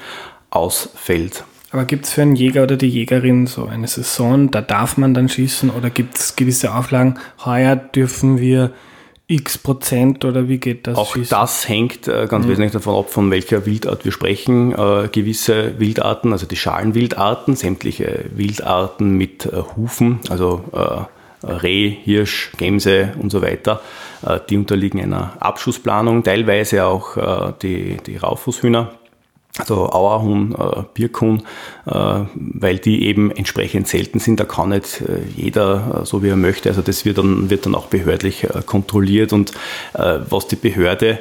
[0.51, 1.43] ausfällt.
[1.71, 5.13] Aber gibt es für einen Jäger oder die Jägerin so eine Saison, da darf man
[5.13, 8.71] dann schießen oder gibt es gewisse Auflagen, heuer dürfen wir
[9.29, 10.97] x Prozent oder wie geht das?
[10.97, 11.29] Auch Schießen?
[11.29, 12.49] das hängt äh, ganz mhm.
[12.49, 14.73] wesentlich davon ab, von welcher Wildart wir sprechen.
[14.73, 20.63] Äh, gewisse Wildarten, also die Schalenwildarten, sämtliche Wildarten mit äh, Hufen, also
[21.41, 23.81] Reh, Hirsch, Gemse und so weiter,
[24.49, 28.98] die unterliegen einer Abschussplanung, teilweise auch die, die Raufußhühner
[29.59, 31.43] also Auerhuhn, äh, Birkhuhn,
[31.85, 31.91] äh,
[32.35, 34.39] weil die eben entsprechend selten sind.
[34.39, 36.69] Da kann nicht äh, jeder äh, so wie er möchte.
[36.69, 39.51] Also das wird dann, wird dann auch behördlich äh, kontrolliert und
[39.93, 41.19] äh, was die Behörde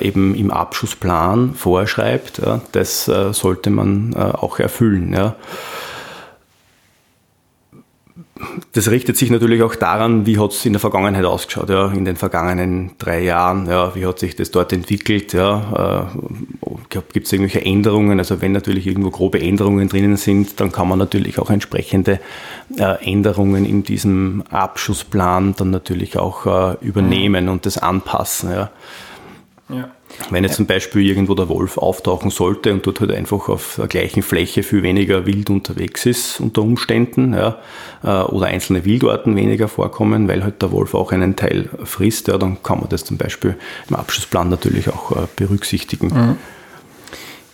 [0.00, 2.40] eben im Abschussplan vorschreibt,
[2.72, 5.12] das sollte man auch erfüllen.
[5.12, 5.36] Ja
[8.72, 12.04] das richtet sich natürlich auch daran, wie hat es in der Vergangenheit ausgeschaut, ja, in
[12.04, 17.32] den vergangenen drei Jahren, ja, wie hat sich das dort entwickelt, ja, äh, gibt es
[17.32, 21.50] irgendwelche Änderungen, also wenn natürlich irgendwo grobe Änderungen drinnen sind, dann kann man natürlich auch
[21.50, 22.20] entsprechende
[22.76, 28.70] äh, Änderungen in diesem Abschussplan dann natürlich auch äh, übernehmen und das anpassen, ja.
[29.70, 29.90] ja.
[30.30, 33.86] Wenn jetzt zum Beispiel irgendwo der Wolf auftauchen sollte und dort halt einfach auf der
[33.86, 37.58] gleichen Fläche viel weniger wild unterwegs ist unter Umständen, ja,
[38.02, 42.38] äh, oder einzelne Wildarten weniger vorkommen, weil halt der Wolf auch einen Teil frisst, ja,
[42.38, 43.56] dann kann man das zum Beispiel
[43.88, 46.08] im Abschlussplan natürlich auch äh, berücksichtigen.
[46.08, 46.36] Mhm.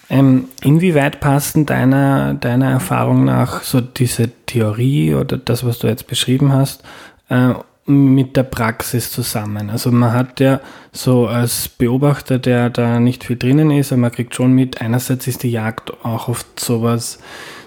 [0.09, 6.07] Ähm, inwieweit passen deiner, deiner Erfahrung nach so diese Theorie oder das, was du jetzt
[6.07, 6.83] beschrieben hast,
[7.31, 9.71] äh, mit der Praxis zusammen.
[9.71, 10.61] Also man hat ja
[10.93, 15.27] so als Beobachter, der da nicht viel drinnen ist, aber man kriegt schon mit, einerseits
[15.27, 17.19] ist die Jagd auch oft sowas,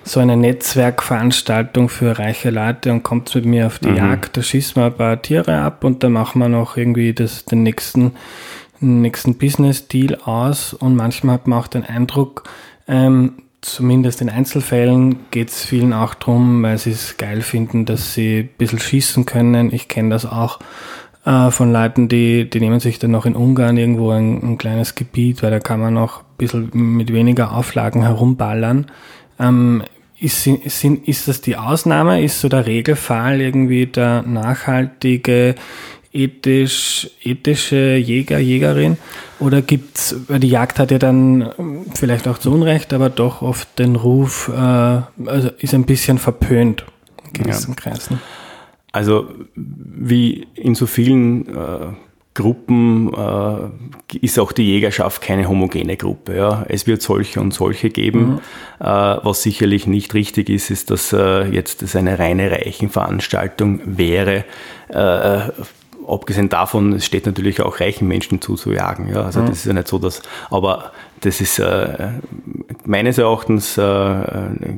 [0.06, 3.98] so eine Netzwerkveranstaltung für reiche Leute und kommt mit mir auf die mhm.
[3.98, 7.44] Jagd, da schießen wir ein paar Tiere ab und dann machen wir noch irgendwie das,
[7.46, 8.12] den nächsten,
[8.80, 12.44] nächsten Business-Deal aus und manchmal hat man auch den Eindruck,
[12.88, 13.34] ähm,
[13.66, 18.42] zumindest in Einzelfällen geht es vielen auch darum, weil sie es geil finden, dass sie
[18.42, 19.74] ein bisschen schießen können.
[19.74, 20.60] Ich kenne das auch
[21.26, 24.94] äh, von Leuten, die, die nehmen sich dann noch in Ungarn irgendwo ein, ein, kleines
[24.94, 28.86] Gebiet, weil da kann man noch ein bisschen mit weniger Auflagen herumballern.
[29.40, 29.84] Ähm,
[30.20, 32.24] ist, sind, ist das die Ausnahme?
[32.24, 35.56] Ist so der Regelfall irgendwie der nachhaltige
[36.16, 38.98] ethisch, ethische Jäger, Jägerin?
[39.40, 43.42] Oder gibt's, weil die Jagd hat ja dann ähm, vielleicht auch zu Unrecht, aber doch
[43.42, 46.86] oft den Ruf, äh, also ist ein bisschen verpönt
[47.28, 47.76] in gewissen ja.
[47.76, 48.20] Kreisen.
[48.92, 51.88] Also wie in so vielen äh,
[52.34, 56.36] Gruppen äh, ist auch die Jägerschaft keine homogene Gruppe.
[56.36, 56.66] Ja.
[56.70, 58.26] Es wird solche und solche geben.
[58.26, 58.40] Mhm.
[58.80, 64.46] Äh, was sicherlich nicht richtig ist, ist, dass äh, jetzt das eine reine Reichenveranstaltung wäre
[64.90, 65.50] äh,
[66.08, 69.10] abgesehen davon, es steht natürlich auch reichen Menschen zu, zu jagen.
[69.14, 69.24] Ja.
[69.24, 69.48] Also mhm.
[69.48, 70.92] das ist ja nicht so, dass, aber
[71.22, 72.10] das ist äh,
[72.86, 73.84] meines Erachtens äh,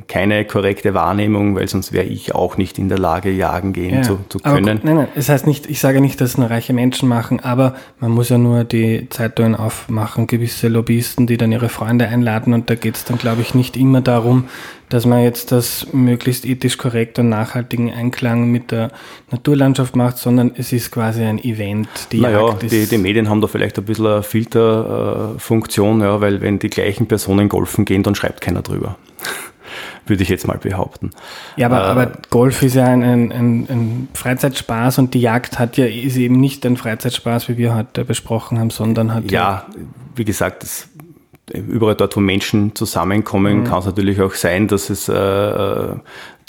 [0.06, 4.02] keine korrekte Wahrnehmung, weil sonst wäre ich auch nicht in der Lage, jagen gehen ja.
[4.02, 4.78] zu, zu können.
[4.78, 7.40] Aber, nein, nein, es heißt nicht, ich sage nicht, dass es nur reiche Menschen machen,
[7.40, 12.54] aber man muss ja nur die Zeitungen aufmachen, gewisse Lobbyisten, die dann ihre Freunde einladen
[12.54, 14.48] und da geht es dann, glaube ich, nicht immer darum,
[14.88, 18.90] dass man jetzt das möglichst ethisch korrekt und nachhaltigen Einklang mit der
[19.30, 21.88] Naturlandschaft macht, sondern es ist quasi ein Event.
[22.12, 26.58] Die naja, die, die, Medien haben da vielleicht ein bisschen eine Filterfunktion, ja, weil wenn
[26.58, 28.96] die gleichen Personen golfen gehen, dann schreibt keiner drüber.
[30.06, 31.10] Würde ich jetzt mal behaupten.
[31.56, 35.76] Ja, aber, äh, aber Golf ist ja ein, ein, ein, Freizeitspaß und die Jagd hat
[35.76, 39.38] ja, ist eben nicht ein Freizeitspaß, wie wir heute besprochen haben, sondern hat ja.
[39.38, 39.66] Ja,
[40.16, 40.88] wie gesagt, das
[41.50, 43.64] überall dort, wo Menschen zusammenkommen, mhm.
[43.64, 45.94] kann es natürlich auch sein, dass es äh,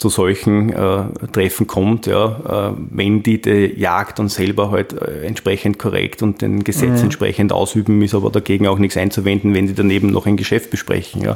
[0.00, 5.26] zu solchen äh, Treffen kommt, ja, äh, wenn die die Jagd dann selber halt äh,
[5.26, 7.04] entsprechend korrekt und den Gesetz mhm.
[7.04, 11.20] entsprechend ausüben, ist aber dagegen auch nichts einzuwenden, wenn die daneben noch ein Geschäft besprechen.
[11.20, 11.32] Ja.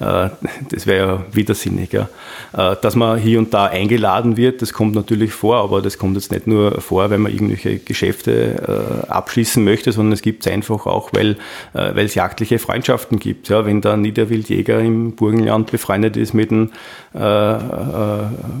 [0.00, 0.30] Äh,
[0.70, 1.92] das wäre ja widersinnig.
[1.92, 2.08] Ja.
[2.56, 6.16] Äh, dass man hier und da eingeladen wird, das kommt natürlich vor, aber das kommt
[6.16, 10.50] jetzt nicht nur vor, wenn man irgendwelche Geschäfte äh, abschließen möchte, sondern es gibt es
[10.50, 11.36] einfach auch, weil
[11.74, 13.50] es jagdliche Freundschaften gibt.
[13.50, 13.66] Ja.
[13.66, 16.70] Wenn der Niederwildjäger im Burgenland befreundet ist mit einem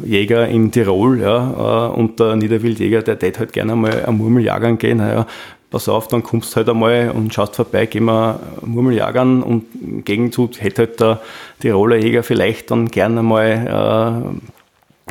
[0.04, 4.98] Jäger in Tirol ja, und der Niederwildjäger, der tät halt gerne mal am Murmeljagern gehen,
[4.98, 5.26] ja,
[5.70, 10.04] pass auf, dann kommst du halt einmal und schaust vorbei, gehen wir Murmeljagern und im
[10.04, 11.20] Gegenzug hätte halt der
[11.60, 14.38] Tiroler Jäger vielleicht dann gerne mal,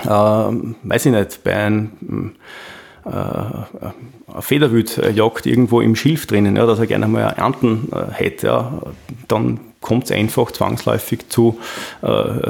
[0.03, 1.91] äh, äh, weiß ich nicht, bei einem
[3.07, 8.81] äh, Federwildjagd irgendwo im Schilf drinnen, ja, dass er gerne mal Ernten äh, hätte, ja,
[9.27, 11.59] dann kommt es einfach zwangsläufig zu
[12.01, 12.07] äh,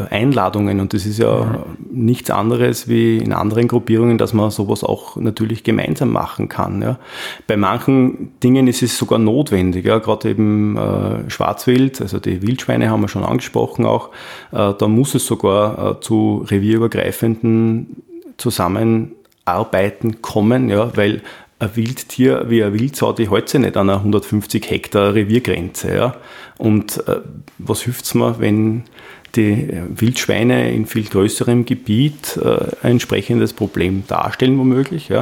[0.09, 0.79] Einladungen.
[0.79, 2.05] Und das ist ja mhm.
[2.05, 6.81] nichts anderes wie in anderen Gruppierungen, dass man sowas auch natürlich gemeinsam machen kann.
[6.81, 6.99] Ja.
[7.45, 9.99] Bei manchen Dingen ist es sogar notwendig, ja.
[9.99, 14.09] gerade eben äh, Schwarzwild, also die Wildschweine haben wir schon angesprochen auch,
[14.51, 18.03] äh, da muss es sogar äh, zu revierübergreifenden
[19.47, 21.21] Zusammenarbeiten kommen, ja, weil
[21.59, 25.95] ein Wildtier wie ein Wildsau, die hält sich nicht an einer 150 Hektar Reviergrenze.
[25.95, 26.15] Ja.
[26.57, 27.21] Und äh,
[27.57, 28.83] was hilft es mir, wenn
[29.35, 35.09] die Wildschweine in viel größerem Gebiet äh, ein entsprechendes Problem darstellen, womöglich?
[35.09, 35.21] Ja.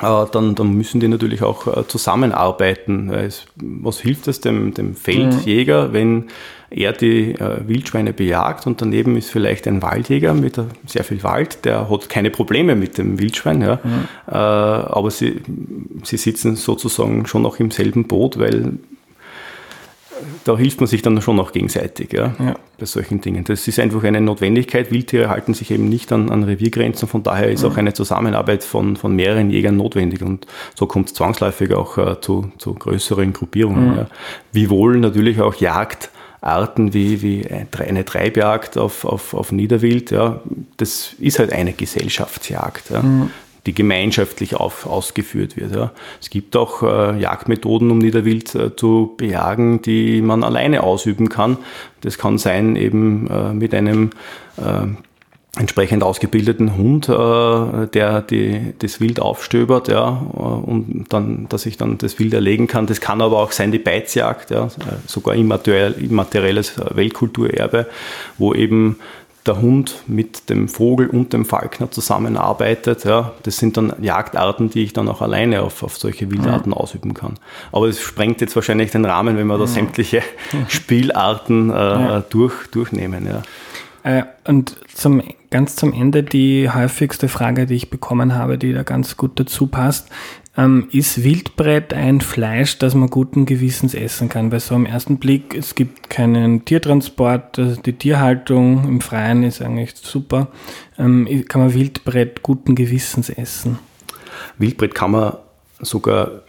[0.00, 3.10] Äh, dann, dann, müssen die natürlich auch äh, zusammenarbeiten.
[3.56, 5.92] Was hilft es dem, dem Feldjäger, mhm.
[5.92, 6.24] wenn
[6.70, 11.64] er die äh, Wildschweine bejagt und daneben ist vielleicht ein Waldjäger mit sehr viel Wald,
[11.64, 13.78] der hat keine Probleme mit dem Wildschwein, ja.
[13.82, 14.08] Mhm.
[14.26, 15.40] aber sie,
[16.02, 18.78] sie sitzen sozusagen schon noch im selben Boot, weil
[20.44, 23.44] da hilft man sich dann schon auch gegenseitig ja, ja, bei solchen Dingen.
[23.44, 24.90] Das ist einfach eine Notwendigkeit.
[24.90, 27.70] Wildtiere halten sich eben nicht an, an Reviergrenzen, von daher ist mhm.
[27.70, 32.20] auch eine Zusammenarbeit von, von mehreren Jägern notwendig und so kommt es zwangsläufig auch äh,
[32.20, 33.90] zu, zu größeren Gruppierungen.
[33.90, 33.96] Mhm.
[33.96, 34.06] Ja.
[34.52, 35.54] Wiewohl natürlich auch
[36.42, 37.46] Jagdarten wie, wie
[37.78, 40.40] eine Treibjagd auf, auf, auf Niederwild, ja,
[40.76, 42.90] das ist halt eine Gesellschaftsjagd.
[42.90, 43.02] Ja.
[43.02, 43.30] Mhm
[43.66, 45.74] die gemeinschaftlich auf, ausgeführt wird.
[45.74, 45.90] Ja.
[46.22, 51.58] Es gibt auch äh, Jagdmethoden, um Niederwild äh, zu bejagen, die man alleine ausüben kann.
[52.00, 54.10] Das kann sein eben äh, mit einem
[54.56, 54.86] äh,
[55.58, 61.76] entsprechend ausgebildeten Hund, äh, der die, das Wild aufstöbert, ja, äh, und dann, dass ich
[61.76, 62.86] dann das Wild erlegen kann.
[62.86, 64.68] Das kann aber auch sein die Beizjagd, ja,
[65.06, 67.86] sogar immaterielles Weltkulturerbe,
[68.38, 68.96] wo eben
[69.46, 73.04] der Hund mit dem Vogel und dem Falkner zusammenarbeitet.
[73.04, 76.74] Ja, das sind dann Jagdarten, die ich dann auch alleine auf, auf solche Wildarten mhm.
[76.74, 77.34] ausüben kann.
[77.72, 79.68] Aber es sprengt jetzt wahrscheinlich den Rahmen, wenn wir da mhm.
[79.68, 80.22] sämtliche
[80.68, 82.20] Spielarten äh, ja.
[82.28, 83.26] durch, durchnehmen.
[83.26, 83.42] Ja.
[84.02, 88.82] Äh, und zum, ganz zum Ende die häufigste Frage, die ich bekommen habe, die da
[88.82, 90.08] ganz gut dazu passt.
[90.56, 94.50] Ähm, ist Wildbrett ein Fleisch, das man guten Gewissens essen kann?
[94.50, 99.62] Weil so am ersten Blick, es gibt keinen Tiertransport, äh, die Tierhaltung im Freien ist
[99.62, 100.48] eigentlich super.
[100.98, 103.78] Ähm, kann man Wildbrett guten Gewissens essen?
[104.58, 105.36] Wildbrett kann man
[105.80, 106.42] sogar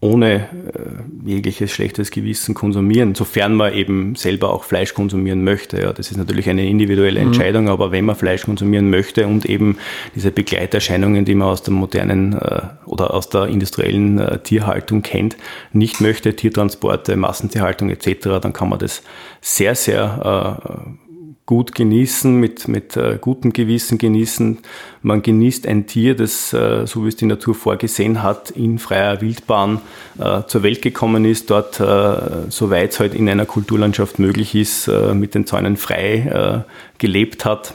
[0.00, 5.80] ohne äh, jegliches schlechtes Gewissen konsumieren, sofern man eben selber auch Fleisch konsumieren möchte.
[5.80, 7.28] Ja, das ist natürlich eine individuelle mhm.
[7.28, 7.70] Entscheidung, mhm.
[7.70, 9.76] aber wenn man Fleisch konsumieren möchte und eben
[10.14, 15.36] diese Begleiterscheinungen, die man aus der modernen äh, oder aus der industriellen äh, Tierhaltung kennt,
[15.72, 19.02] nicht möchte, Tiertransporte, Massentierhaltung etc., dann kann man das
[19.40, 21.07] sehr, sehr äh,
[21.48, 24.58] gut genießen, mit, mit äh, gutem Gewissen genießen.
[25.00, 29.22] Man genießt ein Tier, das, äh, so wie es die Natur vorgesehen hat, in freier
[29.22, 29.80] Wildbahn
[30.18, 34.88] äh, zur Welt gekommen ist, dort, äh, soweit es halt in einer Kulturlandschaft möglich ist,
[34.88, 37.72] äh, mit den Zäunen frei äh, gelebt hat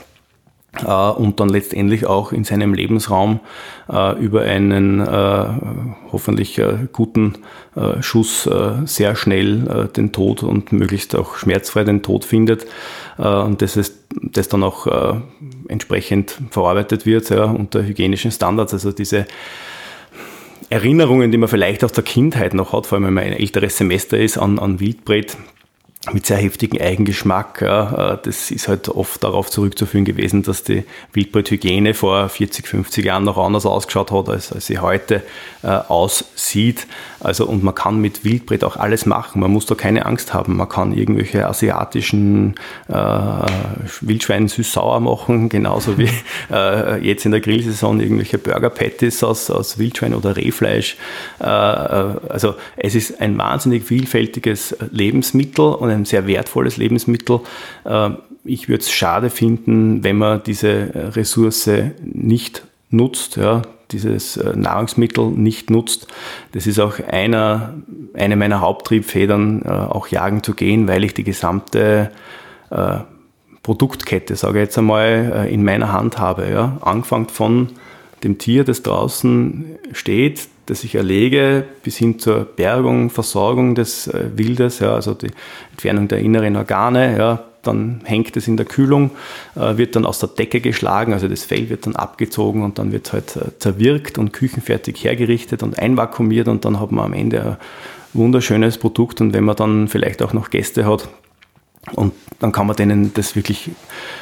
[0.82, 3.40] äh, und dann letztendlich auch in seinem Lebensraum
[3.92, 5.46] äh, über einen äh,
[6.12, 7.34] hoffentlich guten
[8.02, 8.48] Schuss
[8.86, 12.68] sehr schnell den Tod und möglichst auch schmerzfrei den Tod findet
[13.18, 14.86] und das ist das dann auch
[15.68, 18.74] entsprechend verarbeitet wird ja, unter hygienischen Standards.
[18.76, 19.26] Also diese
[20.70, 23.76] Erinnerungen, die man vielleicht aus der Kindheit noch hat, vor allem wenn man ein älteres
[23.76, 25.36] Semester ist, an, an Wildbret,
[26.12, 27.62] mit sehr heftigen Eigengeschmack.
[27.62, 33.06] Ja, äh, das ist halt oft darauf zurückzuführen gewesen, dass die Wildbrethygiene vor 40, 50
[33.06, 35.24] Jahren noch anders ausgeschaut hat, als, als sie heute
[35.62, 36.88] äh, aussieht.
[37.22, 39.40] Also, und man kann mit Wildbret auch alles machen.
[39.40, 40.58] Man muss da keine Angst haben.
[40.58, 42.56] Man kann irgendwelche asiatischen
[42.90, 42.94] äh,
[44.02, 46.10] Wildschweine süß-sauer machen, genauso wie
[46.52, 50.98] äh, jetzt in der Grillsaison irgendwelche Burger-Patties aus, aus Wildschwein oder Rehfleisch.
[51.40, 57.42] Äh, äh, also, es ist ein wahnsinnig vielfältiges Lebensmittel und ein sehr wertvolles Lebensmittel.
[57.86, 58.12] Äh,
[58.46, 61.70] ich würde es schade finden, wenn man diese Ressource
[62.04, 63.62] nicht nutzt, ja,
[63.94, 66.08] dieses äh, Nahrungsmittel nicht nutzt.
[66.52, 67.74] Das ist auch einer,
[68.14, 72.12] eine meiner Haupttriebfedern, äh, auch jagen zu gehen, weil ich die gesamte
[72.70, 72.98] äh,
[73.62, 76.50] Produktkette, sage ich jetzt einmal, in meiner Hand habe.
[76.52, 76.78] Ja.
[76.82, 77.70] Angefangen von
[78.22, 84.80] dem Tier, das draußen steht, das ich erlege, bis hin zur Bergung, Versorgung des Wildes,
[84.80, 85.32] ja, also die
[85.72, 89.12] Entfernung der inneren Organe, ja, dann hängt es in der Kühlung,
[89.56, 92.92] äh, wird dann aus der Decke geschlagen, also das Fell wird dann abgezogen und dann
[92.92, 97.14] wird es halt äh, zerwirkt und küchenfertig hergerichtet und einvakuumiert und dann hat man am
[97.14, 97.58] Ende ein
[98.14, 101.08] wunderschönes Produkt und wenn man dann vielleicht auch noch Gäste hat,
[101.92, 103.72] und dann kann man denen das wirklich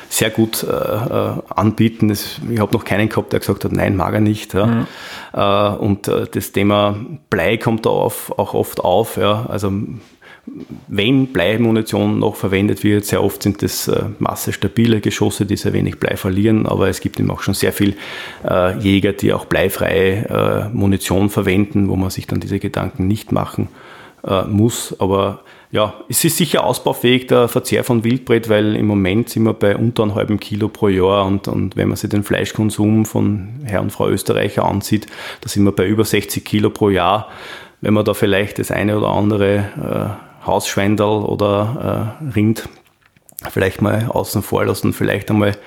[0.09, 2.09] sehr gut äh, äh anbieten.
[2.09, 4.53] Das, ich habe noch keinen gehabt, der gesagt hat, nein, mag er nicht.
[4.53, 4.65] Ja.
[4.65, 4.87] Mhm.
[5.33, 6.95] Äh, und äh, das Thema
[7.29, 9.17] Blei kommt da auf, auch oft auf.
[9.17, 9.45] Ja.
[9.47, 9.71] Also
[10.87, 15.99] wenn Bleimunition noch verwendet wird, sehr oft sind das äh, massestabile Geschosse, die sehr wenig
[15.99, 17.93] Blei verlieren, aber es gibt eben auch schon sehr viele
[18.43, 23.31] äh, Jäger, die auch bleifreie äh, Munition verwenden, wo man sich dann diese Gedanken nicht
[23.31, 23.69] machen
[24.27, 24.95] äh, muss.
[24.99, 25.41] Aber
[25.71, 29.75] ja, es ist sicher ausbaufähig, der Verzehr von Wildbret, weil im Moment sind wir bei
[29.75, 33.81] unter einem halben Kilo pro Jahr und, und wenn man sich den Fleischkonsum von Herr
[33.81, 35.07] und Frau Österreicher ansieht,
[35.39, 37.29] da sind wir bei über 60 Kilo pro Jahr.
[37.79, 42.67] Wenn man da vielleicht das eine oder andere äh, Hausschweindel oder äh, Rind
[43.49, 45.57] vielleicht mal außen vor lassen, vielleicht einmal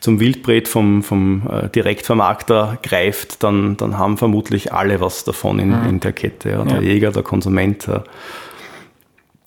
[0.00, 5.68] zum Wildbret vom, vom äh, Direktvermarkter greift, dann, dann haben vermutlich alle was davon in,
[5.68, 5.88] mhm.
[5.88, 6.50] in der Kette.
[6.50, 6.64] Ja.
[6.64, 6.82] Der ja.
[6.82, 7.86] Jäger, der Konsument.
[7.86, 8.04] Ja.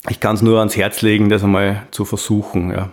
[0.08, 2.70] Ich kann es nur ans Herz legen, das einmal zu versuchen.
[2.70, 2.90] Ja.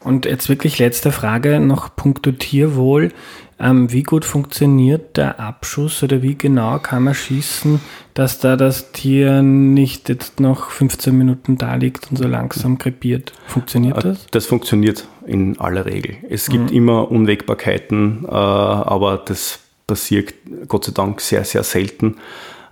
[0.00, 3.12] Und jetzt wirklich letzte Frage noch puncto Tierwohl.
[3.58, 7.80] Ähm, wie gut funktioniert der Abschuss oder wie genau kann man schießen,
[8.14, 13.32] dass da das Tier nicht jetzt noch 15 Minuten da liegt und so langsam krepiert?
[13.46, 14.26] Funktioniert äh, das?
[14.30, 16.16] Das funktioniert in aller Regel.
[16.28, 16.76] Es gibt mhm.
[16.76, 20.34] immer Unwägbarkeiten, äh, aber das passiert
[20.68, 22.16] Gott sei Dank sehr, sehr selten.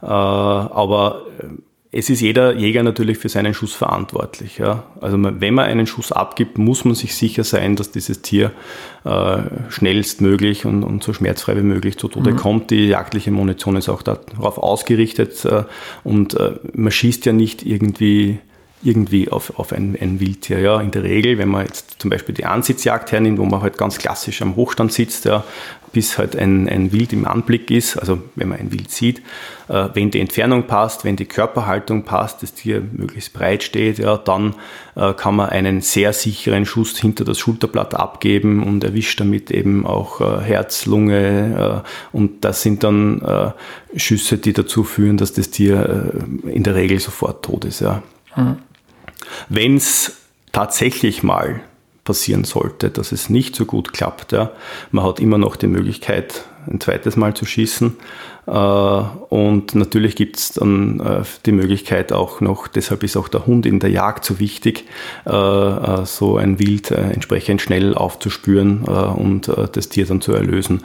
[0.03, 1.26] Äh, aber
[1.95, 4.57] es ist jeder Jäger natürlich für seinen Schuss verantwortlich.
[4.57, 4.84] Ja.
[5.03, 8.51] Also wenn man einen Schuss abgibt, muss man sich sicher sein, dass dieses Tier
[9.05, 9.38] äh,
[9.68, 12.36] schnellstmöglich und, und, so schmerzfrei wie möglich zu Tode mhm.
[12.36, 12.70] kommt.
[12.70, 15.64] Die jagdliche Munition ist auch darauf ausgerichtet äh,
[16.03, 18.38] und äh, man schießt ja nicht irgendwie
[18.83, 20.59] irgendwie auf, auf ein, ein Wildtier.
[20.59, 23.78] Ja, in der Regel, wenn man jetzt zum Beispiel die Ansitzjagd hernimmt, wo man halt
[23.78, 25.45] ganz klassisch am Hochstand sitzt, ja,
[25.93, 29.18] bis halt ein, ein Wild im Anblick ist, also wenn man ein Wild sieht,
[29.68, 34.16] äh, wenn die Entfernung passt, wenn die Körperhaltung passt, das Tier möglichst breit steht, ja,
[34.16, 34.55] dann
[34.95, 39.87] äh, kann man einen sehr sicheren Schuss hinter das Schulterblatt abgeben und erwischt damit eben
[39.87, 45.35] auch äh, Herz, Lunge äh, und das sind dann äh, Schüsse, die dazu führen, dass
[45.35, 46.14] das Tier
[46.47, 47.80] äh, in der Regel sofort tot ist.
[47.80, 48.03] Ja.
[48.35, 48.57] Mhm.
[49.48, 50.16] Wenn es
[50.52, 51.60] tatsächlich mal
[52.04, 54.52] passieren sollte, dass es nicht so gut klappt, ja,
[54.90, 57.96] man hat immer noch die Möglichkeit, ein zweites Mal zu schießen.
[58.47, 63.47] Äh, und natürlich gibt es dann äh, die Möglichkeit auch noch, deshalb ist auch der
[63.47, 64.84] Hund in der Jagd so wichtig,
[65.24, 70.82] äh, so ein Wild entsprechend schnell aufzuspüren und das Tier dann zu erlösen.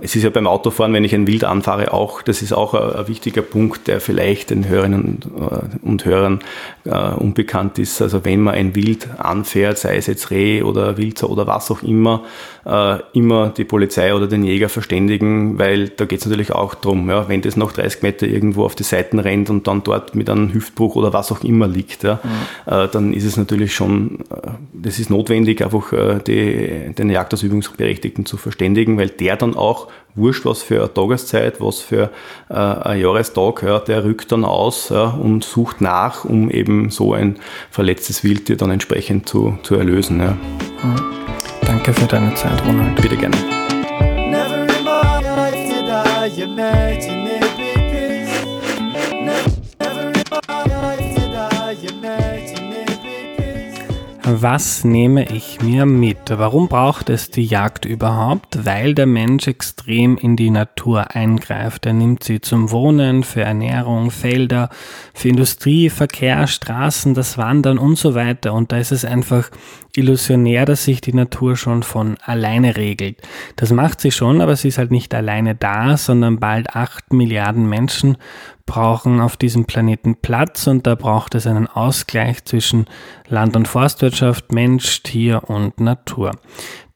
[0.00, 3.08] Es ist ja beim Autofahren, wenn ich ein Wild anfahre, auch, das ist auch ein
[3.08, 5.20] wichtiger Punkt, der vielleicht den Hörerinnen
[5.82, 6.40] und Hörern
[7.16, 8.02] unbekannt ist.
[8.02, 11.82] Also wenn man ein Wild anfährt, sei es jetzt Reh oder Wilzer oder was auch
[11.82, 12.24] immer,
[13.12, 17.28] immer die Polizei oder den Jäger verständigen, weil da geht es natürlich auch darum, ja,
[17.28, 20.52] wenn das noch 30 Meter irgendwo auf die Seiten rennt und dann dort mit einem
[20.52, 22.72] Hüftbruch oder was auch immer liegt, ja, mhm.
[22.72, 28.26] äh, dann ist es natürlich schon, äh, das ist notwendig, einfach äh, die, den Jagdausübungsberechtigten
[28.26, 32.10] zu verständigen, weil der dann auch, wurscht was für eine Tageszeit, was für
[32.50, 37.14] äh, ein Jahrestag, ja, der rückt dann aus ja, und sucht nach, um eben so
[37.14, 37.36] ein
[37.70, 40.20] verletztes Wildtier dann entsprechend zu, zu erlösen.
[40.20, 40.32] Ja.
[40.82, 41.18] Mhm.
[41.62, 43.00] Danke für deine Zeit, Ronald.
[43.00, 43.36] Bitte gerne.
[54.30, 56.18] Was nehme ich mir mit?
[56.28, 58.64] Warum braucht es die Jagd überhaupt?
[58.64, 61.86] Weil der Mensch extrem in die Natur eingreift.
[61.86, 64.68] Er nimmt sie zum Wohnen, für Ernährung, Felder,
[65.14, 68.54] für Industrie, Verkehr, Straßen, das Wandern und so weiter.
[68.54, 69.50] Und da ist es einfach
[69.98, 73.18] illusionär, dass sich die Natur schon von alleine regelt.
[73.56, 77.68] Das macht sie schon, aber sie ist halt nicht alleine da, sondern bald acht Milliarden
[77.68, 78.16] Menschen
[78.66, 82.86] brauchen auf diesem Planeten Platz und da braucht es einen Ausgleich zwischen
[83.26, 86.32] Land- und Forstwirtschaft, Mensch, Tier und Natur.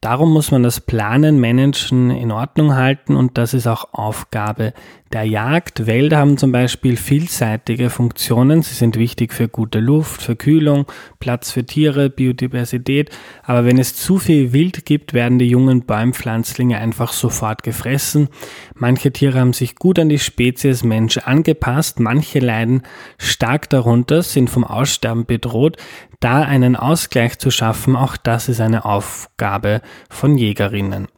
[0.03, 4.73] Darum muss man das Planen, Managen in Ordnung halten und das ist auch Aufgabe
[5.13, 5.87] der Jagd.
[5.87, 8.63] Wälder haben zum Beispiel vielseitige Funktionen.
[8.63, 10.87] Sie sind wichtig für gute Luft, für Kühlung,
[11.21, 13.11] Platz für Tiere, Biodiversität.
[13.45, 18.29] Aber wenn es zu viel Wild gibt, werden die jungen Bäumpflanzlinge einfach sofort gefressen.
[18.75, 22.01] Manche Tiere haben sich gut an die Spezies Mensch angepasst.
[22.01, 22.83] Manche leiden
[23.19, 25.77] stark darunter, sind vom Aussterben bedroht.
[26.23, 31.09] Da einen Ausgleich zu schaffen, auch das ist eine Aufgabe von Jägerinnen.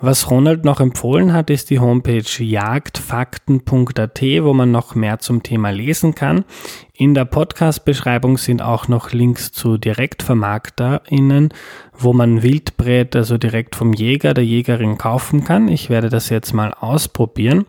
[0.00, 5.70] Was Ronald noch empfohlen hat, ist die Homepage jagdfakten.at, wo man noch mehr zum Thema
[5.70, 6.44] lesen kann.
[6.94, 11.48] In der Podcast-Beschreibung sind auch noch Links zu DirektvermarkterInnen,
[11.92, 15.66] wo man Wildbrät also direkt vom Jäger, der Jägerin kaufen kann.
[15.66, 17.66] Ich werde das jetzt mal ausprobieren.